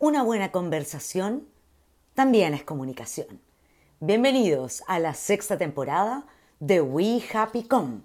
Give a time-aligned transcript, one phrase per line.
[0.00, 1.46] una buena conversación
[2.14, 3.38] también es comunicación.
[4.00, 6.24] Bienvenidos a la sexta temporada
[6.58, 8.00] de We Happy Com.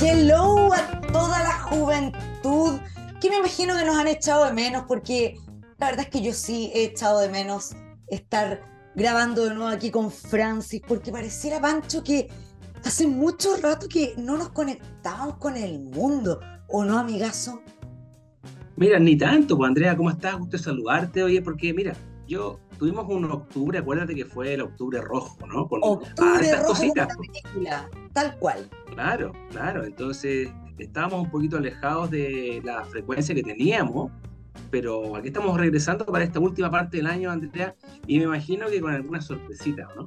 [0.00, 2.78] Hello a toda la juventud
[3.20, 5.36] que me imagino que nos han echado de menos porque
[5.78, 7.74] la verdad es que yo sí he echado de menos
[8.06, 8.62] estar
[8.94, 12.28] grabando de nuevo aquí con Francis porque pareciera Pancho que
[12.84, 17.62] hace mucho rato que no nos conectamos con el mundo, ¿o no, amigazo?
[18.76, 20.38] Mira, ni tanto, pues Andrea, ¿cómo estás?
[20.38, 21.94] Gusto saludarte, oye, porque mira,
[22.26, 25.68] yo tuvimos un octubre, acuérdate que fue el octubre rojo, ¿no?
[25.68, 28.70] Con octubre rojo cositas, película, tal cual.
[28.94, 34.10] Claro, claro, entonces estábamos un poquito alejados de la frecuencia que teníamos,
[34.70, 37.74] pero aquí estamos regresando para esta última parte del año, Andrea,
[38.06, 40.06] y me imagino que con algunas sorpresitas, ¿no?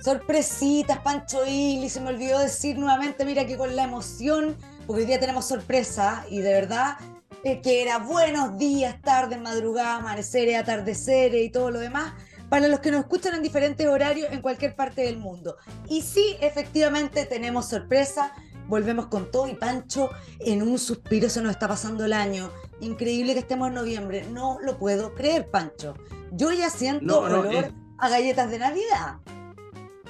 [0.00, 4.56] Sorpresitas, Pancho y se me olvidó decir nuevamente, mira que con la emoción,
[4.86, 6.96] porque hoy día tenemos sorpresa y de verdad
[7.46, 12.14] eh, que era buenos días, tardes, madrugadas, amaneceres, atardeceres y todo lo demás,
[12.48, 15.56] para los que nos escuchan en diferentes horarios en cualquier parte del mundo.
[15.90, 18.32] Y sí, efectivamente tenemos sorpresa,
[18.66, 20.08] volvemos con todo y Pancho
[20.40, 22.50] en un suspiro se nos está pasando el año.
[22.84, 25.94] Increíble que estemos en noviembre, no lo puedo creer, Pancho.
[26.32, 29.16] Yo ya siento olor a galletas de Navidad.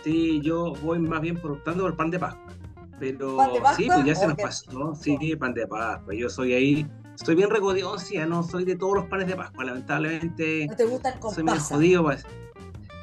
[0.03, 2.53] Sí, yo voy más bien por optando por pan de Pascua.
[2.99, 3.39] Pero
[3.77, 4.95] sí, pues ya se nos pasó.
[4.97, 6.15] Sí, pan de Pascua.
[6.15, 10.67] Yo soy ahí, estoy bien regodiosia, no soy de todos los panes de Pascua, lamentablemente.
[10.67, 12.27] ¿No te gustan con Soy medio jodido, pues.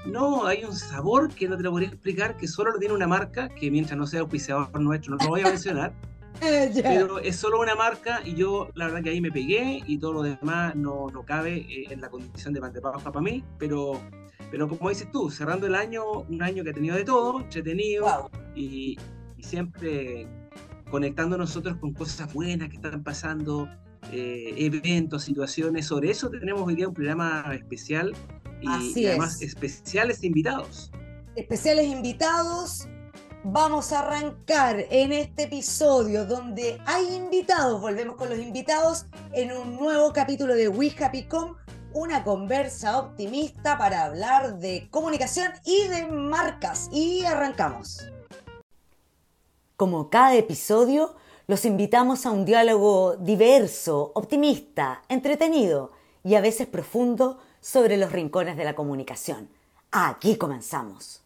[0.06, 3.08] No, hay un sabor que no te lo podría explicar, que solo lo tiene una
[3.08, 5.94] marca, que mientras no sea auspiciador nuestro, no lo voy a mencionar.
[6.84, 10.14] Pero es solo una marca y yo la verdad que ahí me pegué y todo
[10.14, 14.02] lo demás no, no cabe eh, en la condición de pan de para mí, pero
[14.52, 18.30] pero como dices tú, cerrando el año, un año que ha tenido de todo, entretenido
[18.54, 19.00] y,
[19.40, 20.28] siempre
[20.92, 23.68] conectando nosotros con cosas buenas que están pasando,
[24.12, 25.88] eh, eventos, situaciones.
[25.88, 28.14] Sobre eso tenemos hoy día un programa especial
[28.62, 30.92] y, además especiales invitados.
[31.36, 32.88] Especiales invitados.
[33.44, 39.78] Vamos a arrancar en este episodio donde hay invitados, volvemos con los invitados en un
[39.78, 41.56] nuevo capítulo de We Happy Com
[41.94, 46.88] una conversa optimista para hablar de comunicación y de marcas.
[46.92, 48.08] Y arrancamos.
[49.76, 51.16] Como cada episodio,
[51.48, 58.56] los invitamos a un diálogo diverso, optimista, entretenido y a veces profundo sobre los rincones
[58.56, 59.50] de la comunicación.
[59.90, 61.21] Aquí comenzamos.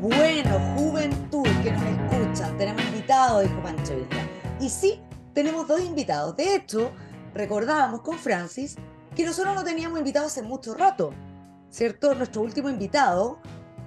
[0.00, 4.26] Bueno, juventud que nos escucha, tenemos invitado, dijo Pancho Villa.
[4.58, 4.98] Y sí,
[5.34, 6.34] tenemos dos invitados.
[6.38, 6.90] De hecho,
[7.34, 8.76] recordábamos con Francis
[9.14, 11.12] que nosotros no teníamos invitados hace mucho rato,
[11.68, 12.14] ¿cierto?
[12.14, 13.40] Nuestro último invitado,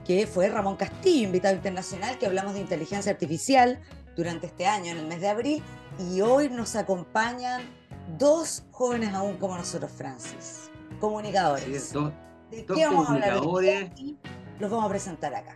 [0.06, 3.82] que fue Ramón Castillo, invitado internacional, que hablamos de inteligencia artificial
[4.16, 5.64] durante este año, en el mes de abril,
[6.12, 7.64] y hoy nos acompañan
[8.20, 10.70] dos jóvenes aún como nosotros, Francis,
[11.00, 11.92] comunicadores.
[12.52, 13.42] ¿De qué vamos a hablar?
[14.60, 15.56] Los vamos a presentar acá.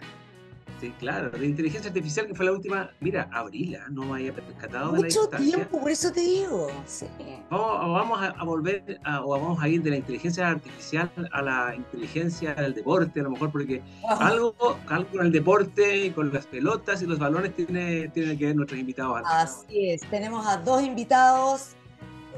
[0.80, 3.80] Sí, claro, de inteligencia artificial que fue la última, mira, abril, ¿eh?
[3.90, 6.68] no me había percatado de Mucho tiempo, por eso te digo.
[6.86, 7.08] Sí.
[7.50, 12.76] Vamos, a, volver o vamos a ir de la inteligencia artificial a la inteligencia del
[12.76, 13.82] deporte, a lo mejor porque
[14.20, 18.46] algo, algo con el deporte y con las pelotas y los balones tiene, tiene que
[18.46, 19.22] ver nuestros invitados.
[19.26, 21.70] Así es, tenemos a dos invitados,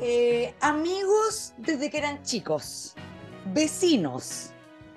[0.02, 2.96] eh, amigos desde que eran chicos,
[3.54, 4.54] vecinos,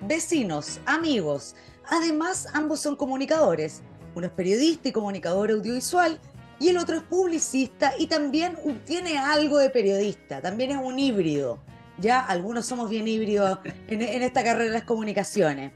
[0.07, 1.55] vecinos, amigos
[1.89, 3.81] Además, ambos son comunicadores.
[4.15, 6.19] Uno es periodista y comunicador audiovisual
[6.59, 11.59] y el otro es publicista y también tiene algo de periodista, también es un híbrido.
[11.97, 15.73] Ya algunos somos bien híbridos en, esta carrera de las comunicaciones.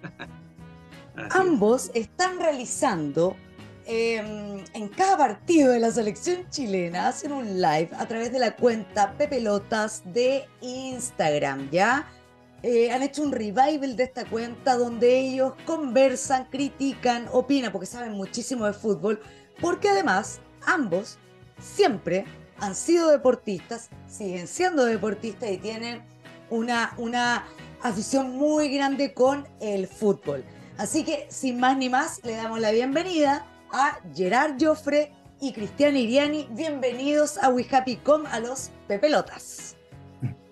[1.31, 3.35] Ambos están realizando
[3.85, 8.55] em, en cada partido de la selección chilena, hacen un live a través de la
[8.55, 12.07] cuenta Pepelotas de Instagram, ¿ya?
[12.63, 18.13] Eh, han hecho un revival de esta cuenta donde ellos conversan, critican, opinan, porque saben
[18.13, 19.21] muchísimo de fútbol,
[19.61, 21.19] porque además ambos
[21.59, 22.25] siempre
[22.59, 26.01] han sido deportistas, siguen siendo deportistas y tienen
[26.49, 27.45] una, una
[27.81, 30.43] afición muy grande con el fútbol.
[30.77, 35.95] Así que, sin más ni más, le damos la bienvenida a Gerard Joffre y Cristian
[35.95, 36.47] Iriani.
[36.51, 39.75] Bienvenidos a We Happy Com a los Pepelotas.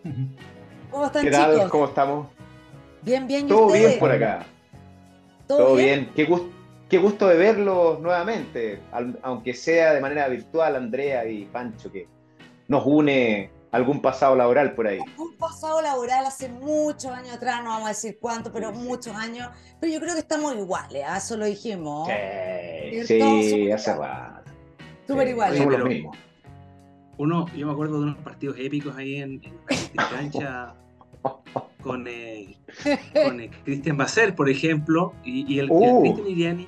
[0.95, 1.69] ¿Cómo están, ¿Qué tal?
[1.69, 2.27] ¿Cómo estamos?
[3.01, 3.49] Bien, bien.
[3.49, 4.45] Todo bien por acá.
[5.45, 6.09] Todo, bien.
[6.15, 6.25] Qué,
[6.87, 8.79] qué, gusto de verlos nuevamente,
[9.21, 12.07] aunque sea de manera virtual, Andrea y Pancho, que
[12.69, 14.99] nos une algún pasado laboral por ahí.
[15.17, 19.49] Un pasado laboral hace muchos años atrás, no vamos a decir cuánto, pero muchos años.
[19.81, 21.17] Pero yo creo que estamos iguales, ¿ah?
[21.17, 22.07] eso lo dijimos.
[23.05, 24.49] Sí, hace rato.
[25.05, 25.57] Súper iguales.
[25.57, 26.17] Somos los mismos.
[27.17, 30.73] Uno, yo me acuerdo de unos partidos épicos ahí en, en cancha
[31.81, 32.57] con, eh,
[33.25, 36.01] con eh, Cristian Basser, por ejemplo, y, y el, uh.
[36.01, 36.67] Cristian Iriani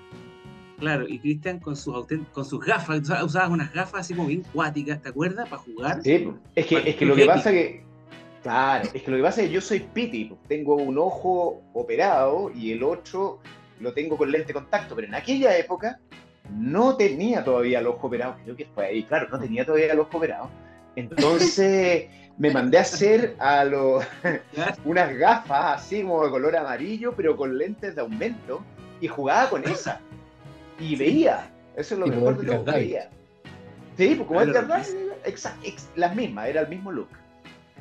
[0.80, 5.02] Claro, y Cristian con sus con sus gafas, usabas unas gafas así como bien cuáticas,
[5.02, 5.50] ¿te acuerdas?
[5.50, 6.04] Para jugar.
[6.04, 7.84] Sí, es que, es que lo que pasa que.
[8.44, 12.52] Claro, es que lo que pasa es que yo soy piti, tengo un ojo operado
[12.54, 13.40] y el otro
[13.80, 16.00] lo tengo con lente de contacto, pero en aquella época
[16.56, 20.00] no tenía todavía el ojo operado, creo que fue ahí, claro, no tenía todavía el
[20.00, 20.50] ojo operado.
[20.98, 22.10] Entonces
[22.40, 24.04] me mandé a hacer a los
[24.86, 28.64] unas gafas así como de color amarillo, pero con lentes de aumento
[29.00, 30.02] y jugaba con esa
[30.80, 31.52] y veía.
[31.76, 33.10] Eso es lo mejor de lo que veía.
[33.96, 34.68] Sí, pues como Edgar
[35.96, 37.10] las mismas, era el mismo look.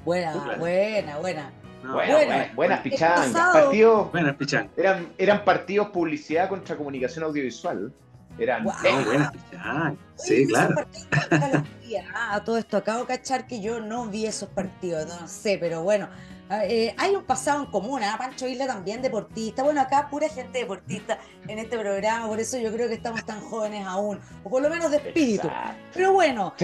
[0.05, 1.53] Buena, buena, buena.
[1.83, 3.33] buenas, buenas pichangas.
[3.33, 4.73] Partidos, buenas pichangas.
[4.77, 7.93] Eran, eran partidos publicidad contra comunicación audiovisual.
[8.39, 8.75] Eran wow.
[9.05, 9.95] buenas pichangas.
[10.17, 10.75] Sí, claro.
[12.13, 15.85] Ah, todo esto acabo de cachar que yo no vi esos partidos, no sé, pero
[15.85, 16.09] bueno,
[16.49, 18.15] Ah, eh, hay un pasado en común, ¿ah?
[18.17, 19.65] Pancho Isla también deportista.
[19.65, 21.19] Bueno, acá pura gente deportista
[21.49, 24.71] en este programa, por eso yo creo que estamos tan jóvenes aún, o por lo
[24.71, 25.51] menos de espíritu.
[25.93, 26.55] Pero bueno,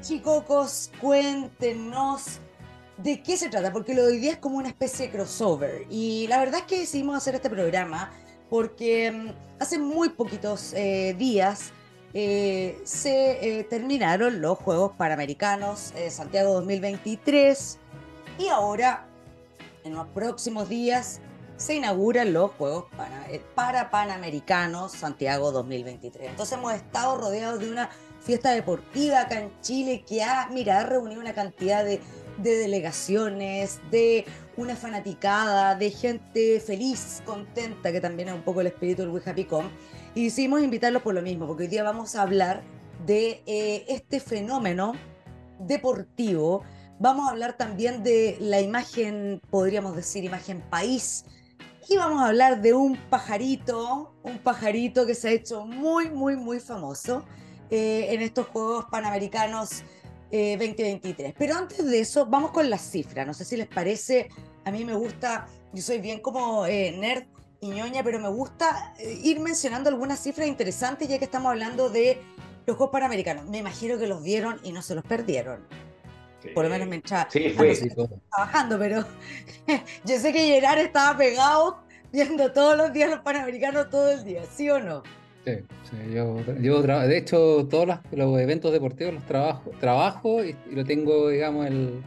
[0.00, 2.40] chicocos, cuéntenos
[2.96, 5.86] de qué se trata, porque lo de hoy día es como una especie de crossover.
[5.88, 8.10] Y la verdad es que decidimos hacer este programa
[8.52, 11.72] porque mm, hace muy poquitos eh, días
[12.12, 17.78] eh, se terminaron los Juegos Panamericanos Santiago 2023
[18.38, 19.06] y ahora,
[19.84, 21.20] en los próximos días,
[21.56, 22.86] se inauguran los Juegos
[23.54, 26.30] para, Panamericanos Santiago 2023.
[26.30, 27.88] Entonces hemos estado rodeados de una
[28.20, 32.00] fiesta deportiva acá en Chile que ha, mira, reunido una cantidad de,
[32.38, 34.24] delegaciones, de
[34.56, 39.22] una fanaticada, de gente feliz, contenta, que también es un poco el espíritu del We
[39.24, 39.46] Happy
[40.14, 42.62] Y decidimos invitarlos por lo mismo, porque hoy día vamos a hablar
[43.06, 44.92] de eh, este fenómeno
[45.58, 46.62] deportivo
[47.02, 51.24] Vamos a hablar también de la imagen, podríamos decir, imagen país.
[51.88, 56.36] Y vamos a hablar de un pajarito, un pajarito que se ha hecho muy, muy,
[56.36, 57.24] muy famoso
[57.70, 59.82] eh, en estos Juegos Panamericanos
[60.32, 61.30] 2023.
[61.30, 63.26] Eh, Pero antes de eso, vamos con las cifras.
[63.26, 64.28] No sé si les parece,
[64.64, 67.24] a mí me gusta, yo soy bien como eh, nerd
[67.60, 72.20] y ñoña, pero me gusta ir mencionando algunas cifras interesantes ya que estamos hablando de
[72.66, 73.46] los Juegos Panamericanos.
[73.46, 75.64] Me imagino que los vieron y no se los perdieron.
[76.54, 77.28] Por lo menos me echaba.
[77.30, 77.76] Sí, fue.
[78.30, 79.04] Trabajando, pero
[80.04, 84.42] yo sé que Gerard estaba pegado viendo todos los días los panamericanos todo el día,
[84.52, 85.02] ¿sí o no?
[85.44, 85.52] Sí,
[85.90, 91.30] sí yo, yo de hecho todos los, eventos deportivos los trabajo, trabajo y, lo tengo,
[91.30, 92.02] digamos, el,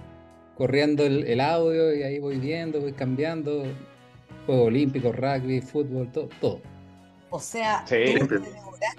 [0.56, 3.64] corriendo el, audio y ahí voy viendo, voy cambiando.
[4.46, 6.30] Juegos olímpicos, rugby, fútbol, todo.
[6.40, 6.62] todo.
[7.32, 7.96] O sea, tú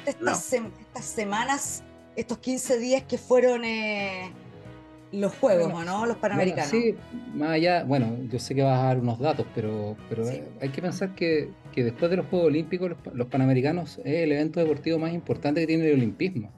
[0.04, 1.84] estas, estas, semanas,
[2.16, 3.64] estos 15 días que fueron...
[3.64, 4.32] Eh,
[5.16, 6.06] los Juegos, ¿no?
[6.06, 6.70] Los Panamericanos.
[6.70, 6.94] sí,
[7.34, 10.24] más allá, bueno, yo sé que vas a dar unos datos, pero, pero
[10.60, 14.98] hay que pensar que, después de los Juegos Olímpicos, los, Panamericanos es el evento deportivo
[14.98, 16.52] más importante que tiene el olimpismo.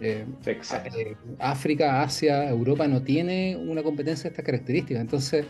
[0.00, 0.98] Eh, Exacto.
[0.98, 5.00] Eh, África, Asia, Europa no tiene una competencia de estas características.
[5.00, 5.44] Entonces,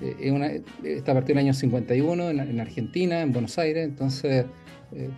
[0.00, 0.50] eh, es una,
[0.82, 4.46] está a partir del año 51 en, Argentina, en Buenos Aires, entonces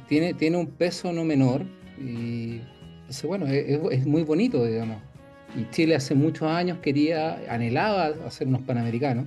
[0.08, 1.62] tiene, tiene un peso no menor
[1.98, 2.60] y
[3.00, 4.96] entonces, bueno, es muy bonito, digamos.
[5.56, 9.26] Y Chile hace muchos años quería, anhelaba hacer unos panamericanos.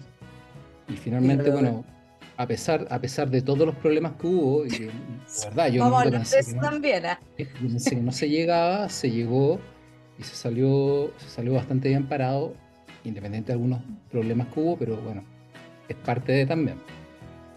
[0.87, 1.83] Y finalmente, bueno,
[2.37, 4.91] a pesar, a pesar de todos los problemas que hubo, y de
[5.45, 7.17] verdad, yo no pensé, que no, también, ¿eh?
[7.35, 9.59] que no se llegaba, se llegó
[10.19, 12.53] y se salió, se salió bastante bien parado,
[13.03, 13.81] independiente de algunos
[14.11, 15.23] problemas que hubo, pero bueno,
[15.87, 16.77] es parte de también.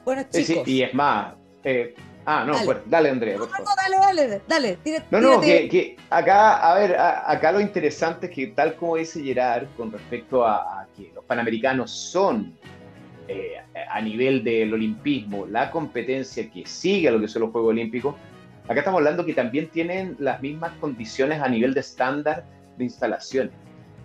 [0.05, 0.65] Bueno, chicos.
[0.65, 2.67] Sí, y es más, eh, Ah, no, dale.
[2.67, 3.39] Pues, dale, Andrea.
[3.39, 5.05] No, dale, dale, dale.
[5.11, 9.67] no, no, que, acá, a ver, acá lo interesante es que, tal como dice Gerard,
[9.77, 12.57] con respecto a, que los panamericanos son,
[13.29, 13.57] eh,
[13.89, 18.15] a nivel del olimpismo, la competencia que sigue a lo que son los Juegos Olímpicos,
[18.65, 22.45] acá estamos hablando que también tienen las mismas condiciones a nivel de estándar
[22.77, 23.53] de instalaciones.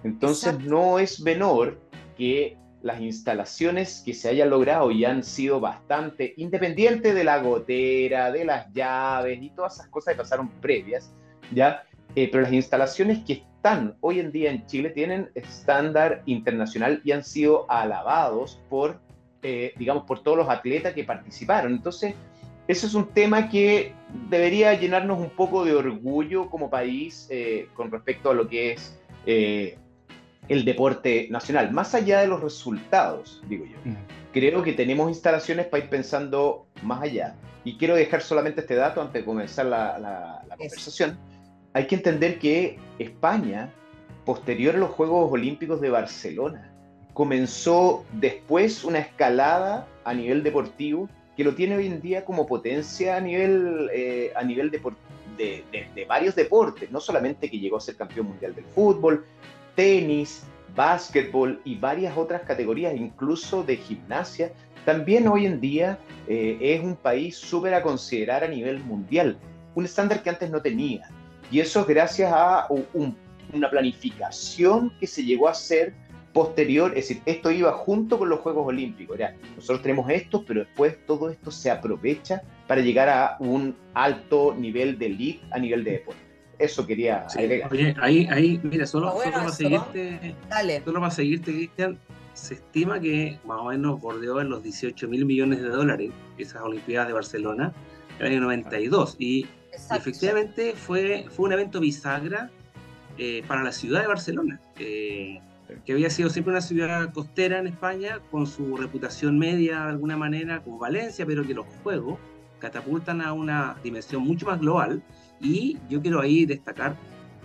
[0.03, 1.79] Entonces, no es menor
[2.17, 8.31] que las instalaciones que se hayan logrado y han sido bastante, independientes de la gotera,
[8.31, 11.11] de las llaves y todas esas cosas que pasaron previas,
[11.51, 11.83] ¿ya?
[12.15, 17.11] Eh, pero las instalaciones que están hoy en día en Chile tienen estándar internacional y
[17.11, 18.99] han sido alabados por,
[19.43, 21.73] eh, digamos, por todos los atletas que participaron.
[21.73, 22.15] Entonces,
[22.67, 23.93] eso es un tema que
[24.29, 28.99] debería llenarnos un poco de orgullo como país eh, con respecto a lo que es
[30.49, 33.77] el deporte nacional, más allá de los resultados, digo yo.
[33.83, 33.95] Mm.
[34.31, 37.35] Creo que tenemos instalaciones para ir pensando más allá.
[37.63, 41.17] Y quiero dejar solamente este dato antes de comenzar la, conversación.
[41.73, 43.69] Hay que entender que España,
[44.25, 46.71] posterior a los Juegos Olímpicos de Barcelona,
[47.13, 53.17] comenzó después una escalada a nivel deportivo que lo tiene hoy en día como potencia
[53.17, 54.81] a nivel, eh, a nivel de,
[55.37, 59.25] de, varios deportes, no solamente que llegó a ser campeón mundial del fútbol,
[59.77, 60.43] tenis,
[60.75, 64.51] básquetbol y varias otras categorías, incluso de gimnasia,
[64.85, 69.37] también hoy en día eh, es un país súper a considerar a nivel mundial,
[69.75, 71.07] un estándar que antes no tenía.
[71.51, 72.67] Y eso es gracias a
[73.53, 75.93] una planificación que se llegó a hacer
[76.33, 79.17] posterior, es decir, esto iba junto con los Juegos Olímpicos.
[79.55, 84.97] nosotros tenemos esto, pero después todo esto se aprovecha para llegar a un alto nivel
[84.97, 86.26] de elite a nivel de deporte.
[86.59, 87.71] Eso quería agregar.
[87.71, 90.35] Oye, ahí, ahí, mira, solo, solo para seguirte,
[90.83, 91.99] solo para seguirte, Cristian,
[92.33, 96.61] se estima que más o menos bordeó en los 18 mil millones de dólares esas
[96.61, 97.73] Olimpiadas de Barcelona
[98.19, 99.15] en el año 92.
[99.19, 99.47] Y,
[99.91, 102.49] efectivamente fue, fue un evento bisagra
[103.17, 105.39] eh, para la ciudad de Barcelona, eh,
[105.85, 110.17] que había sido siempre una ciudad costera en España, con su reputación media de alguna
[110.17, 112.19] manera, como Valencia, pero que los juegos
[112.59, 115.01] catapultan a una dimensión mucho más global.
[115.39, 116.95] Y yo quiero ahí destacar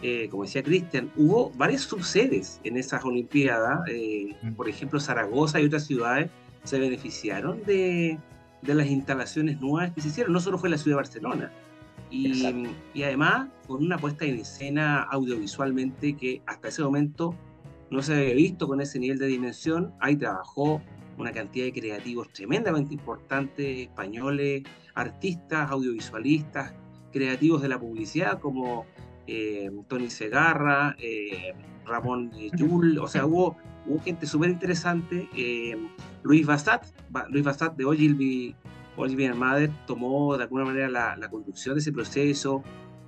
[0.02, 3.88] eh, como decía Cristian, hubo varias subsedes en esas Olimpiadas.
[3.88, 4.54] Eh, mm.
[4.54, 6.28] por ejemplo, Zaragoza y otras ciudades
[6.64, 8.18] se beneficiaron de,
[8.62, 10.32] de, las instalaciones nuevas que se hicieron.
[10.32, 11.52] No solo fue la ciudad de Barcelona.
[12.10, 12.44] Y,
[12.92, 17.34] y, además con una puesta en escena audiovisualmente que hasta ese momento
[17.90, 19.94] no se había visto con ese nivel de dimensión.
[20.00, 20.82] Ahí trabajó
[21.16, 26.74] una cantidad de creativos tremendamente importantes, españoles, artistas, audiovisualistas,
[27.12, 28.86] creativos de la publicidad como
[29.26, 31.54] eh, Tony Segarra, eh,
[31.86, 35.28] Ramón Yul, o sea, hubo, hubo gente súper interesante.
[35.36, 35.76] Eh,
[36.22, 36.86] Luis Bassat,
[37.28, 38.56] Luis Bassat de Ogilvy,
[38.96, 42.62] Ogilvy Mother tomó de alguna manera la, conducción de ese proceso.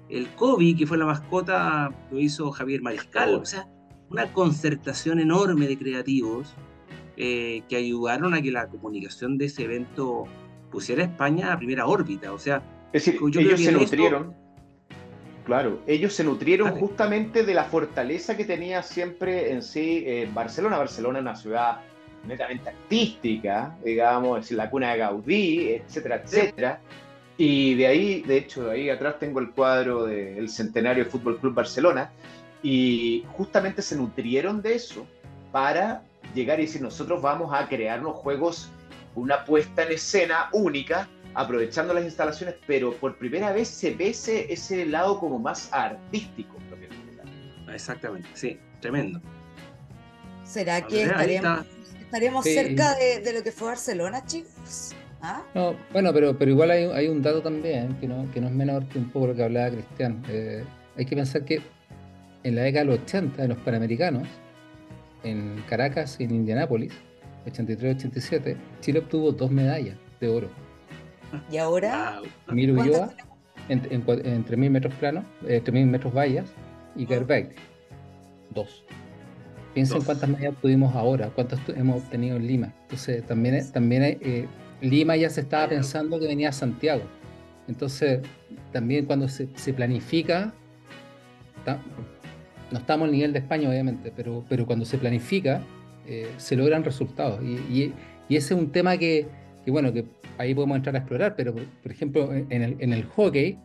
[0.08, 3.34] El COVID, que fue la mascota, lo hizo Javier Mariscal.
[3.34, 3.68] O sea,
[4.10, 6.54] una concertación enorme de creativos
[7.16, 10.24] que ayudaron a que la comunicación de ese evento
[10.70, 12.32] pusiera a España a primera órbita.
[12.32, 12.62] O sea,
[12.94, 14.34] es decir, ellos se nutrieron.
[15.44, 20.78] Claro, ellos se nutrieron justamente de la fortaleza que tenía siempre en sí eh, Barcelona.
[20.78, 21.80] Barcelona es una ciudad
[22.24, 26.80] netamente artística, digamos, es la cuna de Gaudí, etcétera, etcétera.
[27.36, 32.12] Y de ahí, de hecho, ahí atrás tengo el cuadro del centenario Fútbol Club Barcelona.
[32.62, 35.04] Y justamente se nutrieron de eso
[35.50, 38.70] para llegar y decir, nosotros vamos a crear unos juegos,
[39.16, 44.52] una puesta en escena única aprovechando las instalaciones, pero por primera vez se ve ese,
[44.52, 46.56] ese lado como más artístico.
[47.72, 49.20] Exactamente, sí, tremendo.
[50.44, 54.94] ¿Será que estaremos, cerca de, lo que fue Barcelona, chicos?
[55.20, 55.42] ¿Ah?
[55.92, 58.86] bueno, pero, pero igual hay, hay, un dato también que no, que no es menor
[58.88, 60.22] que un poco lo que hablaba Cristian.
[60.28, 60.62] Eh,
[60.96, 61.62] hay que pensar que
[62.42, 64.28] en la década de los 80, en los Panamericanos,
[65.24, 66.92] en Caracas y en Indianápolis,
[67.46, 70.48] 83-87, Chile obtuvo dos medallas de oro.
[71.50, 72.20] Y ahora.
[72.50, 73.10] Miro Ulloa,
[73.68, 76.46] entre mil metros planos, entre mil metros vallas,
[76.96, 77.54] y Gerbeck,
[78.50, 78.84] dos.
[79.74, 82.72] Piensen cuántas medallas tuvimos ahora, cuántas hemos obtenido en Lima.
[82.82, 84.46] Entonces, también, también eh,
[84.80, 87.02] Lima ya se estaba pensando que venía a Santiago.
[87.66, 88.20] Entonces,
[88.72, 90.52] también cuando se, planifica,
[92.70, 95.62] no estamos al nivel de España, obviamente, pero, pero cuando se planifica,
[96.06, 97.42] eh, se logran resultados.
[97.42, 97.92] Y,
[98.28, 99.26] y, ese es un tema que,
[99.64, 100.04] que, bueno, que
[100.38, 103.58] ahí podemos entrar a explorar, pero por, ejemplo, en el, en el hockey,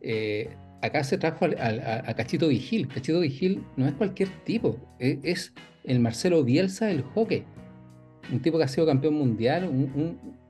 [0.00, 0.48] eh,
[0.80, 2.88] acá se trajo a, Cachito Vigil.
[2.88, 5.52] Cachito Vigil no es cualquier tipo, e, es,
[5.84, 7.44] el Marcelo Bielsa del hockey.
[8.32, 9.68] Un tipo que ha sido campeón mundial,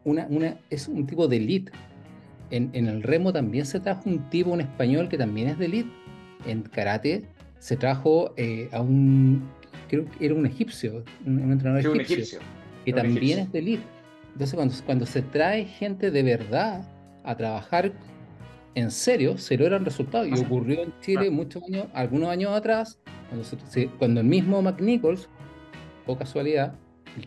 [0.04, 1.72] una, una, es un tipo de elite.
[2.50, 5.66] En, en, el remo también se trajo un tipo, un español que también es de
[5.66, 5.90] elite.
[6.46, 7.24] En karate
[7.58, 9.48] se trajo eh, a un,
[9.88, 12.40] creo que era un egipcio, un, entrenador egipcio,
[12.84, 13.82] que también es de elite.
[14.32, 16.84] Entonces, cuando, cuando se trae gente de verdad
[17.24, 17.92] a trabajar
[18.74, 20.28] en serio, se logran resultados.
[20.28, 22.98] Y ocurrió en Chile muchos años, algunos años atrás,
[23.28, 23.46] cuando,
[23.98, 25.28] cuando el mismo McNichols,
[26.06, 26.74] o casualidad,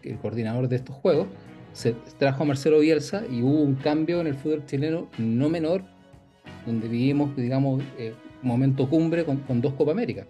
[0.03, 1.27] el, coordinador de estos juegos,
[1.73, 5.83] se trajo a Marcelo Bielsa y hubo un cambio en el fútbol chileno no menor,
[6.65, 10.25] donde vivimos, digamos, eh, un momento cumbre con, dos Copa América.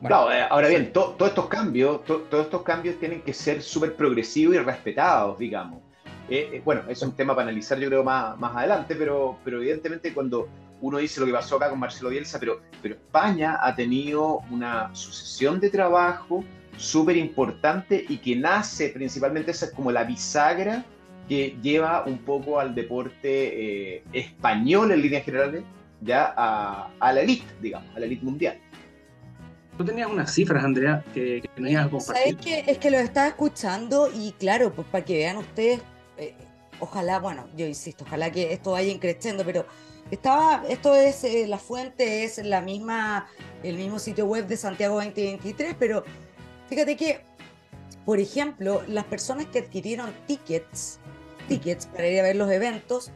[0.00, 4.56] claro, eh, ahora bien, todos estos cambios, todos estos cambios tienen que ser súper progresivos
[4.56, 5.87] y respetados, digamos.
[6.28, 9.58] Eh, eh, bueno, es un tema para analizar yo creo más, más adelante, pero, pero
[9.58, 10.48] evidentemente cuando
[10.80, 14.94] uno dice lo que pasó acá con Marcelo Bielsa, pero, pero España ha tenido una
[14.94, 16.44] sucesión de trabajo
[16.76, 20.84] súper importante y que nace principalmente, esa es como la bisagra
[21.28, 25.62] que lleva un poco al deporte eh, español en líneas generales,
[26.00, 28.58] ya a, a, la elite, digamos, a la elite mundial.
[29.76, 32.22] Tú tenías unas cifras, Andrea, que, que ibas a compartir.
[32.22, 35.80] ¿Sabes que, es que lo estaba escuchando y claro, pues para que vean ustedes,
[36.80, 39.66] ojalá, bueno, yo insisto, ojalá que esto vaya increciendo, pero
[40.10, 43.28] estaba, esto es, eh, la fuente es la misma,
[43.62, 46.04] el mismo sitio web de Santiago 2023, pero
[46.68, 47.24] fíjate que,
[48.04, 50.98] por ejemplo, las personas que adquirieron tickets,
[51.46, 53.10] tickets para ir a ver los eventos,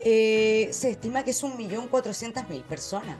[0.00, 3.16] eh, se estima que es un millón cuatrocientas mil personas.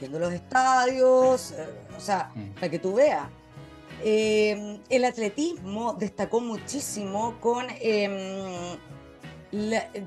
[0.00, 1.66] Viendo los estadios, eh,
[1.96, 2.54] o sea, mm.
[2.54, 3.28] para que tú veas.
[4.04, 8.78] El atletismo destacó muchísimo con em,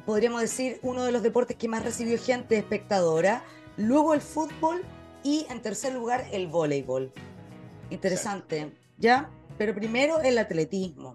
[0.05, 3.43] podríamos decir, uno de los deportes que más recibió gente espectadora,
[3.77, 4.83] luego el fútbol
[5.23, 7.11] y en tercer lugar el voleibol.
[7.89, 9.29] Interesante, ¿ya?
[9.57, 11.13] Pero primero el atletismo.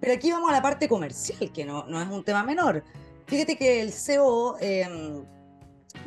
[0.00, 2.82] Pero aquí vamos a la parte comercial, que no, no es un tema menor.
[3.26, 5.24] Fíjate que el CEO em,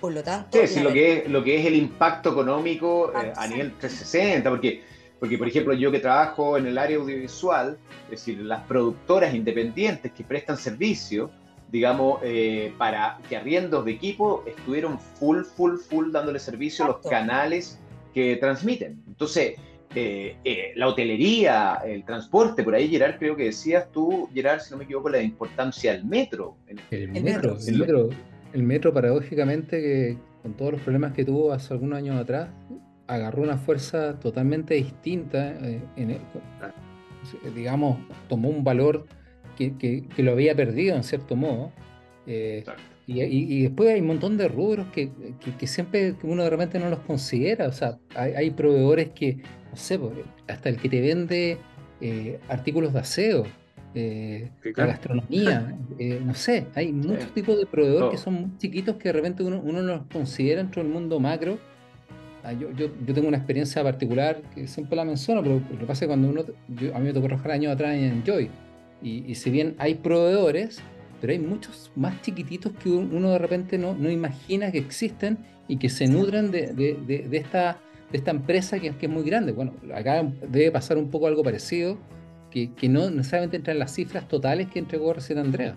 [0.00, 0.66] Por lo tanto...
[0.66, 4.82] Sí, lo, que es, lo que es el impacto económico eh, a nivel 360, porque,
[5.18, 10.12] porque por ejemplo yo que trabajo en el área audiovisual, es decir, las productoras independientes
[10.12, 11.30] que prestan servicio,
[11.70, 16.98] digamos, eh, para que arriendos de equipo estuvieron full, full, full dándole servicio a los
[16.98, 17.78] canales
[18.14, 19.02] que transmiten.
[19.06, 19.54] Entonces,
[19.94, 24.70] eh, eh, la hotelería, el transporte, por ahí Gerard creo que decías tú, Gerard, si
[24.70, 26.56] no me equivoco, la importancia del metro.
[26.90, 28.08] El, metro, el metro,
[28.52, 32.48] el metro paradójicamente que con todos los problemas que tuvo hace algunos años atrás,
[33.06, 35.80] agarró una fuerza totalmente distinta, eh,
[37.54, 39.06] digamos, tomó un valor
[39.78, 41.72] que, que, lo había perdido en cierto modo.
[42.26, 45.10] Y, y, después hay un montón de rubros que,
[45.58, 47.66] que, siempre uno de repente no los considera.
[47.66, 49.38] O sea, hay, hay proveedores que
[49.70, 50.00] no sé,
[50.48, 51.58] hasta el que te vende
[52.00, 53.44] eh, artículos de aseo,
[53.94, 59.08] eh, gastronomía, eh, no sé, hay muchos tipos de proveedores que son muy chiquitos que
[59.08, 61.58] de repente uno, no los considera dentro del mundo macro.
[62.42, 65.84] Ah, yo, yo, yo, tengo una experiencia particular que siempre la menciono, pero lo que
[65.84, 66.40] pasa es que cuando uno,
[66.94, 68.48] a mí me tocó trabajar años atrás en Joy,
[69.02, 70.82] y, si bien hay proveedores,
[71.20, 75.78] pero hay muchos más chiquititos que uno de repente no, no imagina que existen y
[75.78, 77.78] que se nutren de, de, de esta
[78.10, 79.52] de esta empresa que, que, es muy grande.
[79.52, 81.98] Bueno, acá debe pasar un poco algo parecido,
[82.50, 85.76] que, que no necesariamente entra en las cifras totales que entregó recién Andrea.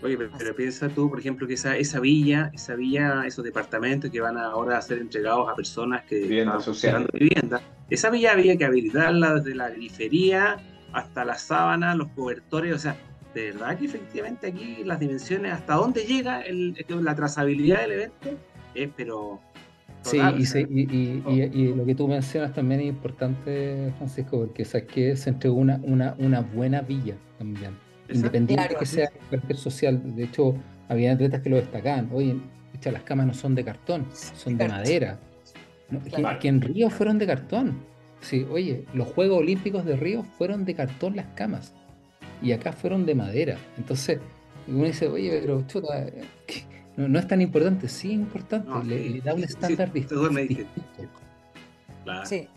[0.00, 4.20] Oye, pero, piensa tú, por ejemplo, que esa, esa villa, esa villa, esos departamentos que
[4.20, 7.60] van ahora a ser entregados a personas que vivienda están vivienda,
[7.90, 10.56] esa villa había que habilitarla desde la grifería
[10.92, 12.96] hasta la sábana, los cobertores, o sea,
[13.34, 18.30] de verdad que efectivamente aquí las dimensiones, hasta dónde llega el, la trazabilidad del evento,
[18.74, 19.40] es pero
[20.02, 20.18] Sí,
[20.70, 25.56] y, y, lo que tú mencionas también es importante, Francisco, porque sabes que se entregó
[25.56, 27.72] una, una, una buena villa también,
[28.08, 30.00] independiente de que sea carácter social.
[30.14, 30.54] De hecho,
[30.88, 32.08] había atletas que lo destacaban.
[32.12, 32.40] Oye,
[32.84, 35.18] las camas no son de cartón, son de madera.
[36.40, 37.78] que, en Río fueron de cartón.
[38.20, 41.74] Sí, oye, los Juegos Olímpicos de Río fueron de cartón las camas.
[42.40, 43.58] y acá fueron de madera.
[43.76, 44.20] Entonces,
[44.68, 46.06] uno dice, oye, pero chuta,
[46.96, 47.88] no, es tan importante.
[47.88, 50.30] Sí, es importante, le, da un estándar distinto.
[52.04, 52.26] Claro.
[52.26, 52.48] Sí.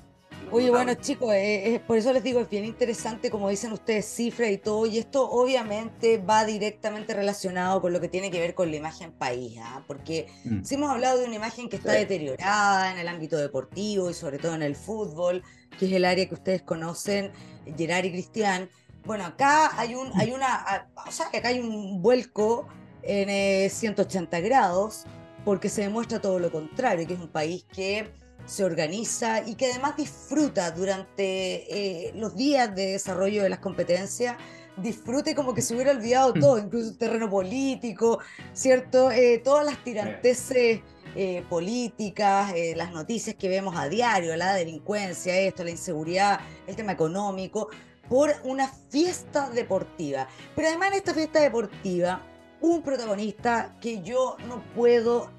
[0.53, 4.05] Oye, bueno, chicos, eh, eh, por eso les digo, es bien interesante, como dicen ustedes,
[4.05, 8.53] cifras y todo, y esto obviamente va directamente relacionado con lo que tiene que ver
[8.53, 9.81] con la imagen país, ¿ah?
[9.87, 10.63] porque mm.
[10.65, 14.39] si hemos hablado de una imagen que está deteriorada en el ámbito deportivo y sobre
[14.39, 15.41] todo en el fútbol,
[15.79, 17.31] que es el área que ustedes conocen,
[17.77, 18.69] Gerard y Cristian,
[19.05, 22.67] bueno, acá hay un, hay una, o sea, acá hay un vuelco
[23.03, 25.05] en 180 eh, grados,
[25.45, 28.11] porque se demuestra todo lo contrario, que es un país que
[28.45, 34.35] se organiza y que además disfruta durante eh, los días de desarrollo de las competencias,
[34.77, 38.19] disfrute como que se hubiera olvidado todo, incluso el terreno político,
[38.53, 39.11] ¿cierto?
[39.11, 40.81] Eh, todas las tiranteses
[41.15, 46.93] eh, políticas, las noticias que vemos a diario, la delincuencia, esto, la inseguridad, el tema
[46.93, 47.69] económico,
[48.07, 50.27] por una fiesta deportiva.
[50.55, 52.21] Pero además en esta fiesta deportiva,
[52.61, 55.29] un protagonista que yo no puedo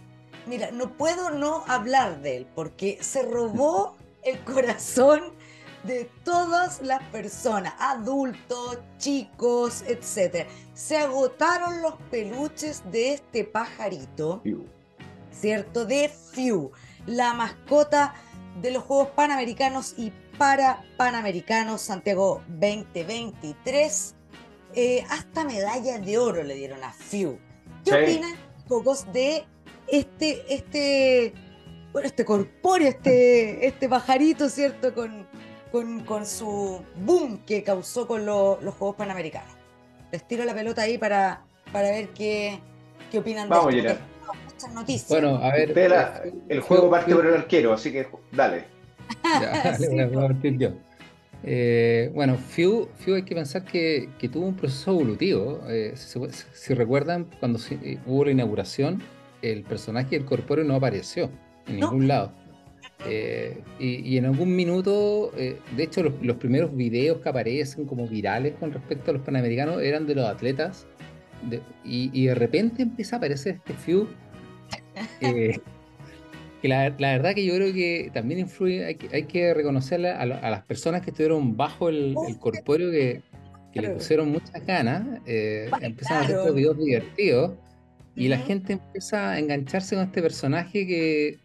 [0.46, 5.32] mira, no puedo no hablar de él porque se robó el corazón
[5.84, 10.46] de todas las personas, adultos, chicos, etc.
[10.74, 14.42] Se agotaron los peluches de este pajarito,
[15.32, 15.84] ¿cierto?
[15.84, 16.70] De Few,
[17.06, 18.14] la mascota
[18.60, 24.14] de los Juegos Panamericanos y para Panamericanos Santiago 2023.
[24.74, 27.38] Eh, hasta medalla de oro le dieron a Few.
[27.84, 28.34] ¿Qué opinan,
[28.68, 29.44] pocos, de
[29.92, 31.34] este, este,
[31.92, 34.94] bueno, este corpóreo, este, este pajarito, ¿cierto?
[34.94, 35.26] Con,
[36.04, 39.52] con, su boom que causó con los Juegos Panamericanos.
[40.10, 42.58] Les tiro la pelota ahí para, para ver qué,
[43.10, 44.00] qué opinan Vamos, de esto.
[44.44, 45.08] Muchas noticias.
[45.08, 45.74] Bueno, a ver.
[46.48, 48.64] el juego parte por el arquero, así que dale.
[49.24, 49.76] Ya,
[50.08, 50.70] voy a partir yo.
[51.44, 55.60] Eh, bueno, Few, hay que pensar que, que tuvo un proceso evolutivo.
[55.68, 59.02] Eh, si, recuerdan, cuando eh, hubo la inauguración,
[59.42, 61.30] el personaje del corpóreo no apareció
[61.66, 62.32] en ningún lado.
[63.06, 68.54] Eh, y, en algún minuto, eh, de hecho, los, primeros videos que aparecen como virales
[68.60, 70.86] con respecto a los panamericanos eran de los atletas.
[71.84, 74.06] y, de repente empieza a aparecer este Few.
[75.22, 75.58] Eh,
[76.60, 80.26] que la, verdad que yo creo que también influye, hay que, hay que reconocerle a,
[80.26, 83.22] las personas que estuvieron bajo el, el corpóreo que,
[83.74, 87.52] le pusieron muchas ganas, empezaron a hacer estos videos divertidos.
[88.14, 91.38] Y la gente empieza a engancharse con este personaje que,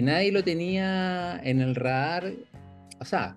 [0.00, 2.32] nadie lo tenía en el radar.
[3.00, 3.36] O sea,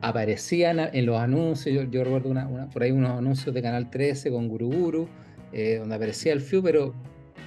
[0.00, 1.88] aparecían en los anuncios.
[1.90, 5.08] Yo, recuerdo una, por ahí unos anuncios de Canal 13 con Guruguru,
[5.52, 6.94] eh, donde aparecía el FIU, pero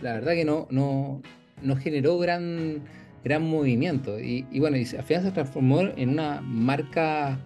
[0.02, 1.22] la verdad que no, no,
[1.62, 2.82] no generó gran,
[3.24, 4.20] gran movimiento.
[4.20, 7.40] Y, bueno, y al final se transformó en una marca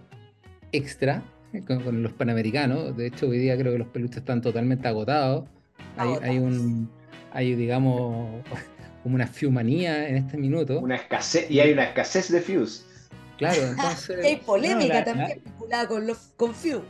[0.72, 1.22] extra
[1.68, 2.96] con, con, los panamericanos.
[2.96, 5.44] De hecho, hoy día creo que los peluches están totalmente agotados.
[5.96, 6.90] Hay, hay, un,
[7.32, 8.42] hay, digamos,
[9.02, 10.80] como una fiumanía en este minuto.
[10.80, 12.86] Una escasez, y hay una escasez de fius.
[13.38, 14.24] Claro, entonces.
[14.24, 16.82] hay polémica también vinculada con, los, con fiu.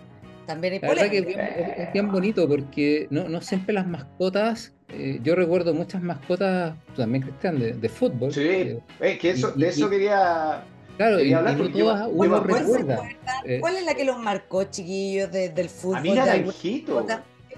[0.46, 1.10] También hay polémica.
[1.10, 4.72] Que es, bien, bonito porque no, no siempre las mascotas.
[4.88, 8.32] Eh, yo recuerdo muchas mascotas, también Cristian, de, de fútbol.
[8.32, 10.64] Sí, eh, es que eso, de eso quería.
[10.96, 13.02] Claro, y, hablar y todas uno recuerda.
[13.44, 15.96] Eh, ¿Cuál es la que los marcó, chiquillos, del fútbol?
[15.96, 17.06] A mí Naranjito.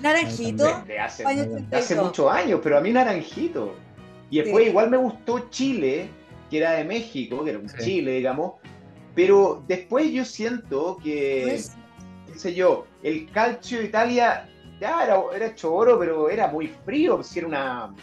[0.00, 0.84] Naranjito.
[0.86, 1.24] De, hace,
[1.72, 3.74] hace muchos años, pero a mí Naranjito.
[4.30, 6.08] Y después igual me gustó Chile,
[6.50, 8.54] que era de México, que era un Chile, digamos.
[9.14, 11.76] Pero después yo siento que, pues
[12.32, 14.48] qué sé yo, el calcio de Italia
[14.80, 17.94] ya era, era hecho oro, pero era muy frío, si era una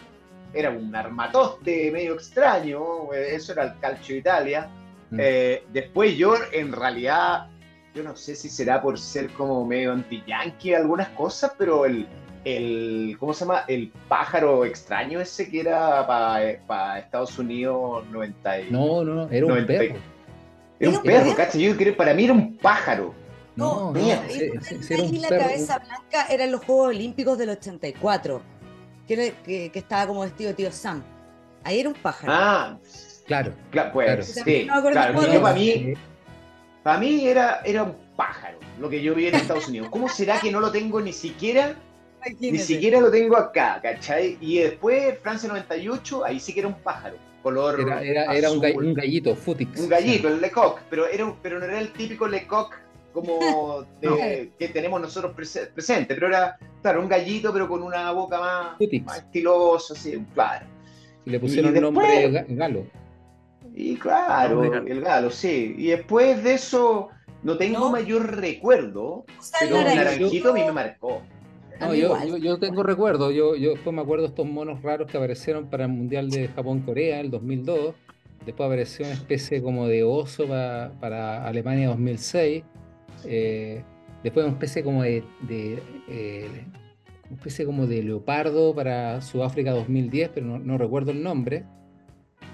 [0.53, 4.69] era un armatoste medio extraño, eso era el calcio de Italia.
[5.12, 5.17] Mm.
[5.19, 7.47] Eh, después yo en realidad
[7.95, 12.05] yo no sé si será por ser como medio anti-yankee algunas cosas, pero el,
[12.43, 13.63] el, ¿cómo se llama?
[13.69, 19.95] El pájaro extraño ese que era para Estados Unidos 90 No, no, era un perro.
[20.77, 21.62] Era un perro, ¿cachai?
[21.62, 23.15] Yo creo para mí era un pájaro.
[23.55, 28.41] No, no, no la cabeza blanca eran los Juegos Olímpicos del 84,
[29.08, 31.01] que, que, que estaba como vestido de tío Sam.
[31.63, 32.34] Ahí era un pájaro.
[32.36, 32.77] Ah,
[33.25, 33.53] claro.
[33.71, 34.67] Claro, pues, sí.
[34.67, 35.95] claro, yo para mí
[36.86, 39.88] para mí era, era un pájaro lo que yo vi en Estados Unidos.
[39.89, 41.76] ¿Cómo será que no lo tengo ni siquiera?
[42.39, 44.38] Ni siquiera lo tengo acá, ¿cachai?
[44.39, 47.15] Y después Francia 98, ahí sí que era un pájaro.
[47.41, 48.02] Color era,
[48.36, 48.60] era, un,
[48.93, 49.80] gallito, Futix.
[49.80, 52.76] Un gallito, el Lecoq, pero, era, pero no era el típico Lecoq
[53.12, 53.84] como
[54.60, 59.17] que tenemos nosotros presente, pero era, claro, un gallito, pero con una boca más, más
[59.17, 60.67] estilosa, así, claro.
[61.26, 62.86] Y le pusieron el nombre galo.
[63.78, 65.76] Y claro, el galo, sí.
[65.78, 67.10] Y después de eso,
[67.44, 69.26] no tengo mayor recuerdo,
[69.60, 71.22] pero el naranjito a mí me marcó.
[71.82, 75.70] No, yo, yo, tengo recuerdo, yo, yo después me acuerdo estos monos raros que aparecieron
[75.70, 77.94] para el Mundial de Japón-Corea, el 2002.
[78.46, 82.64] Después apareció una especie como de oso para, para Alemania 2006.
[83.26, 83.84] Eh,
[84.24, 85.24] después una especie como de,
[86.08, 86.66] eh,
[87.26, 91.66] una especie como de leopardo para Sudáfrica 2010, pero no, no, recuerdo el nombre.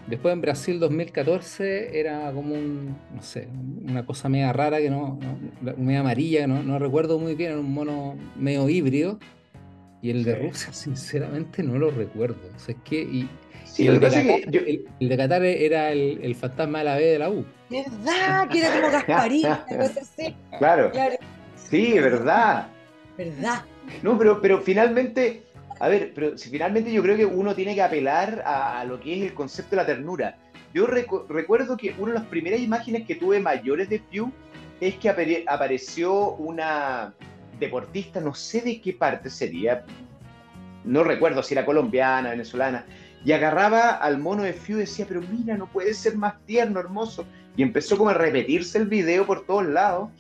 [0.08, 3.48] Después en Brasil 2014 era como un, no sé,
[3.88, 5.20] una cosa media rara que no,
[5.62, 9.20] no media amarilla, no, no recuerdo muy bien, era un mono medio híbrido.
[10.02, 12.40] Y el de Rusia, sinceramente, no lo recuerdo.
[12.56, 13.30] O sea, es que, y,
[13.78, 14.26] el, de Qatar,
[15.00, 17.46] el, de Qatar era el, el, fantasma de la B de la U.
[17.70, 18.50] ¿Verdad?
[18.50, 20.36] Que era como Gasparín, así.
[20.58, 20.92] Claro.
[20.92, 21.16] claro.
[21.56, 22.68] Sí, verdad.
[23.18, 23.64] ¿Verdad?
[24.02, 25.44] No, pero, pero finalmente
[25.82, 29.18] a ver, pero si finalmente yo creo que uno tiene que apelar a, lo que
[29.18, 30.38] es el concepto de la ternura.
[30.76, 34.32] Yo recuerdo que una de las primeras imágenes que tuve mayores de Pew
[34.80, 37.16] es que apareció una
[37.60, 39.84] deportista, no sé de qué parte sería,
[40.84, 42.86] no recuerdo si era colombiana, venezolana,
[43.26, 46.80] y agarraba al mono de Pew y decía, pero mira, no puede ser más tierno,
[46.80, 47.26] hermoso.
[47.58, 50.12] Y empezó como a repetirse el video por todos lados.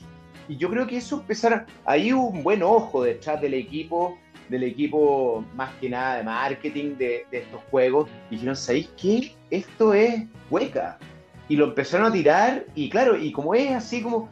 [0.48, 4.18] Y yo creo que eso empezaron, ahí un buen ojo detrás del equipo
[4.52, 9.32] del equipo más que nada de marketing de, estos juegos, y dijeron, ¿sabéis qué?
[9.50, 11.00] Esto es hueca.
[11.48, 14.30] Y lo empezaron a tirar, y claro, y como es así como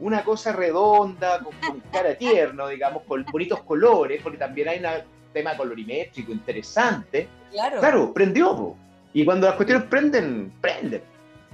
[0.00, 5.02] una cosa redonda, con, cara tierno, digamos, con bonitos colores, porque también hay un
[5.32, 7.28] tema colorimétrico interesante.
[7.52, 8.74] Claro, claro prendió.
[9.12, 11.02] Y cuando las cuestiones prenden, prenden.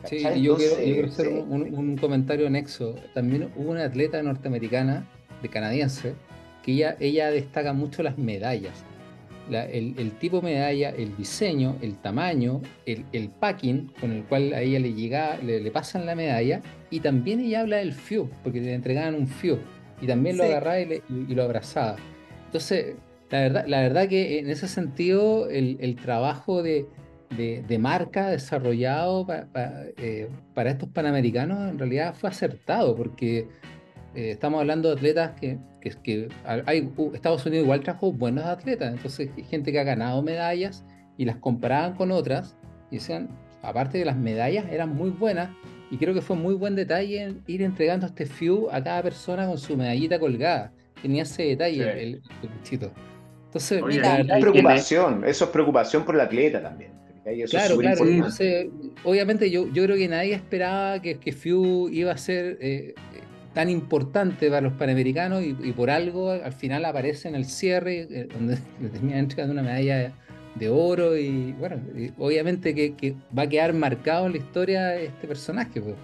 [0.05, 2.95] Sí, yo, quiero, hacer un, un, comentario anexo.
[3.15, 5.07] También hubo una atleta norteamericana,
[5.41, 6.15] de canadiense,
[6.65, 8.85] que ella, ella destaca mucho las medallas.
[9.51, 14.81] el, tipo de medalla, el diseño, el tamaño, el, packing con el cual a ella
[14.81, 19.15] le llega, le, pasan la medalla, y también ella habla del FIU, porque le entregaban
[19.15, 19.59] un FIU,
[20.01, 21.03] y también lo agarraba y,
[21.35, 21.97] lo abrazaba.
[22.47, 22.97] Entonces,
[23.31, 26.87] la verdad, la verdad que en ese sentido, el, trabajo de,
[27.79, 29.27] marca desarrollado
[29.99, 33.49] eh, para estos panamericanos en realidad fue acertado, porque
[34.15, 35.59] eh, estamos hablando de atletas que,
[36.03, 40.85] que, hay, Estados Unidos igual trajo buenos atletas, entonces hay gente que ha ganado medallas
[41.19, 42.57] y las comparaban con otras
[42.91, 43.29] y decían,
[43.63, 45.51] aparte de las medallas, eran muy buenas
[45.91, 49.59] y creo que fue muy buen detalle ir entregando este FIU a cada persona con
[49.59, 50.73] su medallita colgada.
[51.01, 52.91] Tenía ese detalle el, el,
[53.47, 53.83] Entonces,
[54.41, 56.93] preocupación, eso es preocupación por el atleta también.
[57.51, 58.05] claro, claro.
[59.05, 62.95] obviamente yo, yo creo que nadie esperaba que, que FIU iba a ser eh,
[63.55, 68.29] tan importante para los panamericanos y, por algo al final aparece en el cierre eh,
[68.33, 70.13] donde le terminan entregando una medalla
[70.57, 71.81] de, oro y bueno,
[72.19, 75.81] obviamente que, va a quedar marcado en la historia este personaje.
[75.81, 75.95] Pues.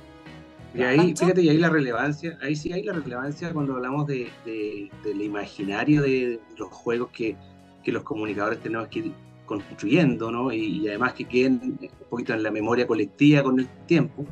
[0.74, 4.28] Y ahí, fíjate, y ahí la relevancia, ahí sí hay la relevancia cuando hablamos de,
[4.44, 7.36] del imaginario de los juegos que,
[7.82, 9.12] que, los comunicadores tenemos que ir
[9.46, 10.52] construyendo, ¿no?
[10.52, 14.24] Y, y, además que queden un poquito en la memoria colectiva con el tiempo.